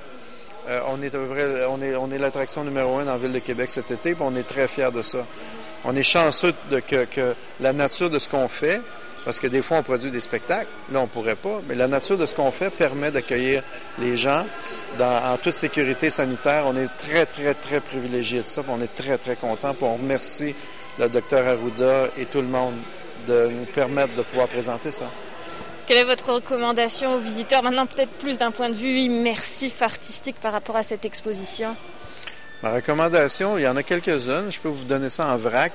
Euh, 0.69 0.81
on 0.87 1.01
est 1.01 1.11
on 1.15 1.81
est, 1.81 1.95
on 1.95 2.11
est 2.11 2.19
l'attraction 2.19 2.63
numéro 2.63 2.99
un 2.99 3.05
dans 3.05 3.13
la 3.13 3.17
ville 3.17 3.31
de 3.31 3.39
Québec 3.39 3.69
cet 3.69 3.89
été, 3.89 4.09
et 4.09 4.15
on 4.19 4.35
est 4.35 4.47
très 4.47 4.67
fiers 4.67 4.91
de 4.93 5.01
ça. 5.01 5.25
On 5.83 5.95
est 5.95 6.03
chanceux 6.03 6.53
de 6.69 6.79
que, 6.79 7.33
la 7.59 7.73
nature 7.73 8.09
de 8.09 8.19
ce 8.19 8.29
qu'on 8.29 8.47
fait, 8.47 8.81
parce 9.25 9.39
que 9.39 9.47
des 9.47 9.61
fois 9.61 9.77
on 9.77 9.83
produit 9.83 10.11
des 10.11 10.21
spectacles, 10.21 10.69
là 10.91 10.99
on 10.99 11.07
pourrait 11.07 11.35
pas, 11.35 11.61
mais 11.67 11.75
la 11.75 11.87
nature 11.87 12.17
de 12.17 12.25
ce 12.25 12.35
qu'on 12.35 12.51
fait 12.51 12.69
permet 12.69 13.11
d'accueillir 13.11 13.63
les 13.99 14.17
gens 14.17 14.45
en 14.99 15.37
toute 15.37 15.53
sécurité 15.53 16.09
sanitaire. 16.09 16.63
On 16.67 16.75
est 16.75 16.89
très, 16.97 17.25
très, 17.25 17.53
très 17.53 17.79
privilégiés 17.79 18.41
de 18.41 18.47
ça, 18.47 18.61
on 18.67 18.81
est 18.81 18.95
très, 18.95 19.17
très 19.17 19.35
contents. 19.35 19.75
On 19.81 19.95
remercie 19.95 20.55
le 20.97 21.09
docteur 21.09 21.47
Arruda 21.47 22.07
et 22.17 22.25
tout 22.25 22.41
le 22.41 22.47
monde 22.47 22.75
de 23.27 23.47
nous 23.47 23.65
permettre 23.65 24.15
de 24.15 24.21
pouvoir 24.21 24.47
présenter 24.47 24.91
ça. 24.91 25.05
Quelle 25.87 25.97
est 25.97 26.03
votre 26.03 26.33
recommandation 26.33 27.15
aux 27.15 27.19
visiteurs? 27.19 27.63
Maintenant, 27.63 27.87
peut-être 27.87 28.11
plus 28.11 28.37
d'un 28.37 28.51
point 28.51 28.69
de 28.69 28.75
vue 28.75 28.99
immersif, 28.99 29.81
artistique 29.81 30.35
par 30.39 30.51
rapport 30.51 30.75
à 30.75 30.83
cette 30.83 31.03
exposition. 31.03 31.75
Ma 32.61 32.71
recommandation, 32.71 33.57
il 33.57 33.63
y 33.63 33.67
en 33.67 33.75
a 33.75 33.83
quelques-unes. 33.83 34.51
Je 34.51 34.59
peux 34.59 34.69
vous 34.69 34.83
donner 34.83 35.09
ça 35.09 35.27
en 35.27 35.37
vrac. 35.37 35.71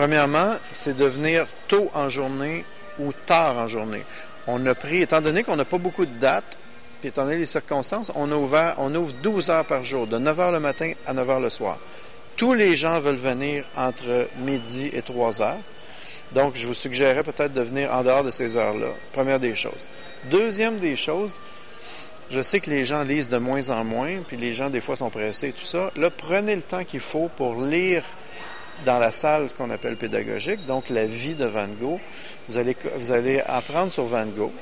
Premièrement, 0.00 0.54
c'est 0.70 0.96
de 0.96 1.04
venir 1.04 1.46
tôt 1.68 1.90
en 1.92 2.08
journée 2.08 2.64
ou 2.98 3.12
tard 3.12 3.58
en 3.58 3.68
journée. 3.68 4.02
On 4.46 4.64
a 4.64 4.74
pris, 4.74 5.02
étant 5.02 5.20
donné 5.20 5.42
qu'on 5.42 5.56
n'a 5.56 5.66
pas 5.66 5.76
beaucoup 5.76 6.06
de 6.06 6.18
dates, 6.18 6.56
puis 7.00 7.10
étant 7.10 7.24
donné 7.24 7.36
les 7.36 7.44
circonstances, 7.44 8.10
on, 8.14 8.32
a 8.32 8.74
on 8.78 8.94
ouvre 8.94 9.12
12 9.22 9.50
heures 9.50 9.66
par 9.66 9.84
jour, 9.84 10.06
de 10.06 10.16
9 10.16 10.40
heures 10.40 10.52
le 10.52 10.60
matin 10.60 10.92
à 11.04 11.12
9 11.12 11.28
heures 11.28 11.40
le 11.40 11.50
soir. 11.50 11.78
Tous 12.38 12.54
les 12.54 12.76
gens 12.76 12.98
veulent 12.98 13.14
venir 13.14 13.66
entre 13.76 14.26
midi 14.38 14.88
et 14.94 15.02
3 15.02 15.42
heures. 15.42 15.60
Donc, 16.32 16.54
je 16.56 16.66
vous 16.66 16.72
suggérerais 16.72 17.22
peut-être 17.22 17.52
de 17.52 17.60
venir 17.60 17.92
en 17.92 18.02
dehors 18.02 18.24
de 18.24 18.30
ces 18.30 18.56
heures-là. 18.56 18.94
Première 19.12 19.38
des 19.38 19.54
choses. 19.54 19.90
Deuxième 20.30 20.78
des 20.78 20.96
choses, 20.96 21.36
je 22.30 22.40
sais 22.40 22.60
que 22.60 22.70
les 22.70 22.86
gens 22.86 23.02
lisent 23.02 23.28
de 23.28 23.36
moins 23.36 23.68
en 23.68 23.84
moins, 23.84 24.22
puis 24.26 24.38
les 24.38 24.54
gens, 24.54 24.70
des 24.70 24.80
fois, 24.80 24.96
sont 24.96 25.10
pressés 25.10 25.48
et 25.48 25.52
tout 25.52 25.62
ça. 25.62 25.90
Là, 25.96 26.08
prenez 26.08 26.56
le 26.56 26.62
temps 26.62 26.84
qu'il 26.84 27.00
faut 27.00 27.28
pour 27.36 27.60
lire 27.60 28.02
dans 28.84 28.98
la 28.98 29.10
salle 29.10 29.48
ce 29.48 29.54
qu'on 29.54 29.70
appelle 29.70 29.96
pédagogique, 29.96 30.64
donc 30.66 30.88
la 30.88 31.06
vie 31.06 31.34
de 31.34 31.46
Van 31.46 31.68
Gogh. 31.68 32.00
Vous 32.48 32.58
allez, 32.58 32.76
vous 32.96 33.12
allez 33.12 33.40
apprendre 33.40 33.92
sur 33.92 34.04
Van 34.04 34.26
Gogh. 34.26 34.52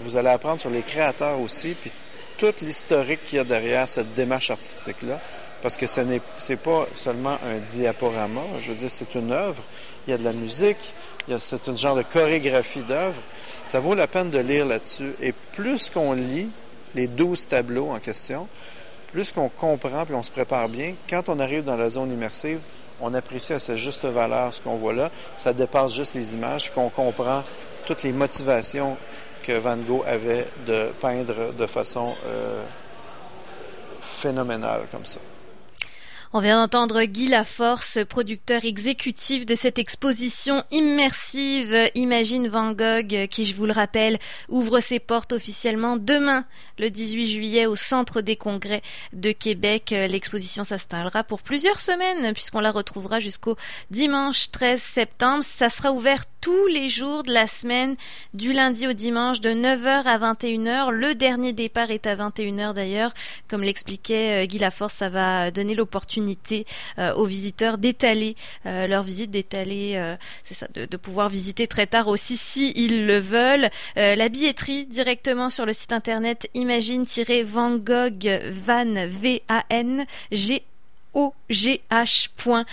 Vous 0.00 0.16
allez 0.16 0.28
apprendre 0.28 0.60
sur 0.60 0.70
les 0.70 0.82
créateurs 0.82 1.40
aussi, 1.40 1.74
puis 1.74 1.90
toute 2.38 2.60
l'historique 2.60 3.24
qu'il 3.24 3.38
y 3.38 3.40
a 3.40 3.44
derrière 3.44 3.88
cette 3.88 4.14
démarche 4.14 4.50
artistique-là. 4.50 5.20
Parce 5.62 5.76
que 5.76 5.86
ce 5.86 6.00
n'est 6.02 6.20
pas 6.56 6.86
seulement 6.94 7.38
un 7.44 7.58
diaporama, 7.70 8.42
je 8.60 8.68
veux 8.68 8.76
dire, 8.76 8.90
c'est 8.90 9.14
une 9.14 9.32
œuvre. 9.32 9.62
Il 10.06 10.10
y 10.10 10.14
a 10.14 10.18
de 10.18 10.24
la 10.24 10.32
musique, 10.32 10.92
c'est 11.38 11.68
un 11.68 11.74
genre 11.74 11.96
de 11.96 12.02
chorégraphie 12.02 12.82
d'œuvre. 12.82 13.20
Ça 13.64 13.80
vaut 13.80 13.94
la 13.94 14.06
peine 14.06 14.30
de 14.30 14.38
lire 14.38 14.66
là-dessus. 14.66 15.14
Et 15.20 15.32
plus 15.52 15.90
qu'on 15.90 16.12
lit 16.12 16.50
les 16.94 17.08
douze 17.08 17.48
tableaux 17.48 17.90
en 17.90 17.98
question, 17.98 18.46
plus 19.12 19.32
qu'on 19.32 19.48
comprend 19.48 20.04
puis 20.04 20.14
on 20.14 20.22
se 20.22 20.30
prépare 20.30 20.68
bien, 20.68 20.94
quand 21.08 21.28
on 21.28 21.40
arrive 21.40 21.64
dans 21.64 21.76
la 21.76 21.90
zone 21.90 22.12
immersive, 22.12 22.60
on 23.00 23.14
apprécie 23.14 23.52
à 23.52 23.58
sa 23.58 23.76
juste 23.76 24.04
valeur 24.04 24.52
ce 24.52 24.60
qu'on 24.60 24.76
voit 24.76 24.94
là. 24.94 25.10
Ça 25.36 25.52
dépasse 25.52 25.94
juste 25.94 26.14
les 26.14 26.34
images, 26.34 26.72
qu'on 26.72 26.88
comprend 26.88 27.42
toutes 27.86 28.02
les 28.02 28.12
motivations 28.12 28.96
que 29.42 29.52
Van 29.52 29.76
Gogh 29.76 30.02
avait 30.06 30.46
de 30.66 30.92
peindre 31.00 31.52
de 31.52 31.66
façon 31.66 32.14
euh, 32.26 32.62
phénoménale 34.00 34.86
comme 34.90 35.04
ça. 35.04 35.20
On 36.32 36.40
vient 36.40 36.60
d'entendre 36.60 37.04
Guy 37.04 37.28
Laforce, 37.28 38.00
producteur 38.08 38.64
exécutif 38.64 39.46
de 39.46 39.54
cette 39.54 39.78
exposition 39.78 40.64
immersive 40.72 41.74
Imagine 41.94 42.48
Van 42.48 42.72
Gogh, 42.72 43.28
qui, 43.28 43.44
je 43.44 43.54
vous 43.54 43.64
le 43.64 43.72
rappelle, 43.72 44.18
ouvre 44.48 44.80
ses 44.80 44.98
portes 44.98 45.32
officiellement 45.32 45.96
demain, 45.96 46.44
le 46.78 46.90
18 46.90 47.28
juillet, 47.28 47.66
au 47.66 47.76
Centre 47.76 48.22
des 48.22 48.34
Congrès 48.34 48.82
de 49.12 49.30
Québec. 49.30 49.90
L'exposition 49.90 50.64
s'installera 50.64 51.22
pour 51.22 51.42
plusieurs 51.42 51.78
semaines, 51.78 52.32
puisqu'on 52.34 52.60
la 52.60 52.72
retrouvera 52.72 53.20
jusqu'au 53.20 53.56
dimanche 53.92 54.50
13 54.50 54.80
septembre. 54.82 55.44
Ça 55.44 55.68
sera 55.68 55.92
ouvert 55.92 56.24
tous 56.40 56.66
les 56.66 56.88
jours 56.88 57.22
de 57.22 57.32
la 57.32 57.46
semaine, 57.46 57.96
du 58.34 58.52
lundi 58.52 58.86
au 58.86 58.92
dimanche, 58.92 59.40
de 59.40 59.50
9h 59.50 60.04
à 60.04 60.18
21h. 60.18 60.90
Le 60.90 61.14
dernier 61.14 61.52
départ 61.52 61.90
est 61.90 62.06
à 62.06 62.14
21h 62.14 62.72
d'ailleurs. 62.72 63.12
Comme 63.48 63.62
l'expliquait 63.62 64.44
euh, 64.44 64.46
Guy 64.46 64.58
Laforce, 64.58 64.94
ça 64.94 65.08
va 65.08 65.50
donner 65.50 65.74
l'opportunité 65.74 66.25
euh, 66.98 67.14
aux 67.14 67.24
visiteurs 67.24 67.78
d'étaler 67.78 68.36
euh, 68.66 68.86
leur 68.86 69.02
visite, 69.02 69.30
d'étaler, 69.30 70.14
c'est 70.42 70.54
ça, 70.54 70.66
de, 70.74 70.96
pouvoir 70.96 71.28
visiter 71.28 71.66
très 71.66 71.86
tard 71.86 72.08
aussi 72.08 72.36
si 72.36 72.72
le 72.88 73.18
veulent. 73.18 73.68
la 73.96 74.28
billetterie 74.28 74.86
directement 74.86 75.50
sur 75.50 75.66
le 75.66 75.72
site 75.72 75.92
internet 75.92 76.48
imagine-van 76.54 77.76
Gogh 77.76 78.26
van 78.50 79.06
v 79.08 79.42
a 79.48 79.64
n 79.70 80.06
g 80.32 80.62
ogh.ca 81.14 82.66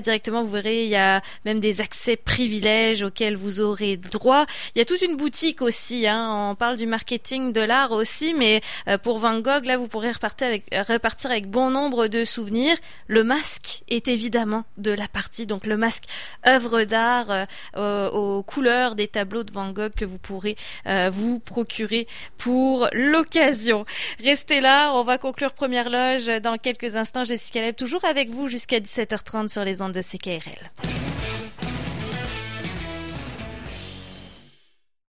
directement. 0.00 0.42
Vous 0.42 0.50
verrez, 0.50 0.84
il 0.84 0.90
y 0.90 0.96
a 0.96 1.22
même 1.44 1.60
des 1.60 1.80
accès 1.80 2.16
privilèges 2.16 3.02
auxquels 3.02 3.36
vous 3.36 3.60
aurez 3.60 3.96
droit. 3.96 4.44
Il 4.74 4.78
y 4.78 4.82
a 4.82 4.84
toute 4.84 5.02
une 5.02 5.16
boutique 5.16 5.62
aussi. 5.62 6.06
Hein. 6.06 6.50
On 6.50 6.54
parle 6.54 6.76
du 6.76 6.86
marketing 6.86 7.52
de 7.52 7.60
l'art 7.60 7.92
aussi, 7.92 8.34
mais 8.34 8.60
euh, 8.88 8.98
pour 8.98 9.18
Van 9.18 9.38
Gogh, 9.38 9.64
là, 9.64 9.76
vous 9.76 9.88
pourrez 9.88 10.10
repartir 10.10 10.48
avec, 10.48 10.64
repartir 10.88 11.30
avec 11.30 11.48
bon 11.48 11.70
nombre 11.70 12.08
de 12.08 12.24
souvenirs. 12.24 12.76
Le 13.06 13.22
masque 13.22 13.82
est 13.88 14.08
évidemment 14.08 14.64
de 14.76 14.90
la 14.90 15.06
partie, 15.08 15.46
donc 15.46 15.66
le 15.66 15.76
masque 15.76 16.04
œuvre 16.46 16.82
d'art 16.84 17.46
euh, 17.76 18.10
aux 18.10 18.42
couleurs 18.42 18.94
des 18.94 19.06
tableaux 19.06 19.44
de 19.44 19.52
Van 19.52 19.70
Gogh 19.70 19.92
que 19.94 20.04
vous 20.04 20.18
pourrez 20.18 20.56
euh, 20.86 21.10
vous 21.12 21.38
procurer 21.38 22.06
pour 22.36 22.88
l'occasion. 22.92 23.84
Restez 24.22 24.60
là, 24.60 24.92
on 24.94 25.04
va 25.04 25.18
conclure 25.18 25.52
première 25.52 25.90
loge 25.90 26.26
dans 26.40 26.56
quelques 26.56 26.96
instants. 26.96 27.24
Jessica 27.24 27.59
toujours 27.76 28.04
avec 28.04 28.30
vous 28.30 28.48
jusqu'à 28.48 28.78
17h30 28.78 29.48
sur 29.48 29.64
les 29.64 29.82
ondes 29.82 29.92
de 29.92 30.02
CKRL. 30.02 30.70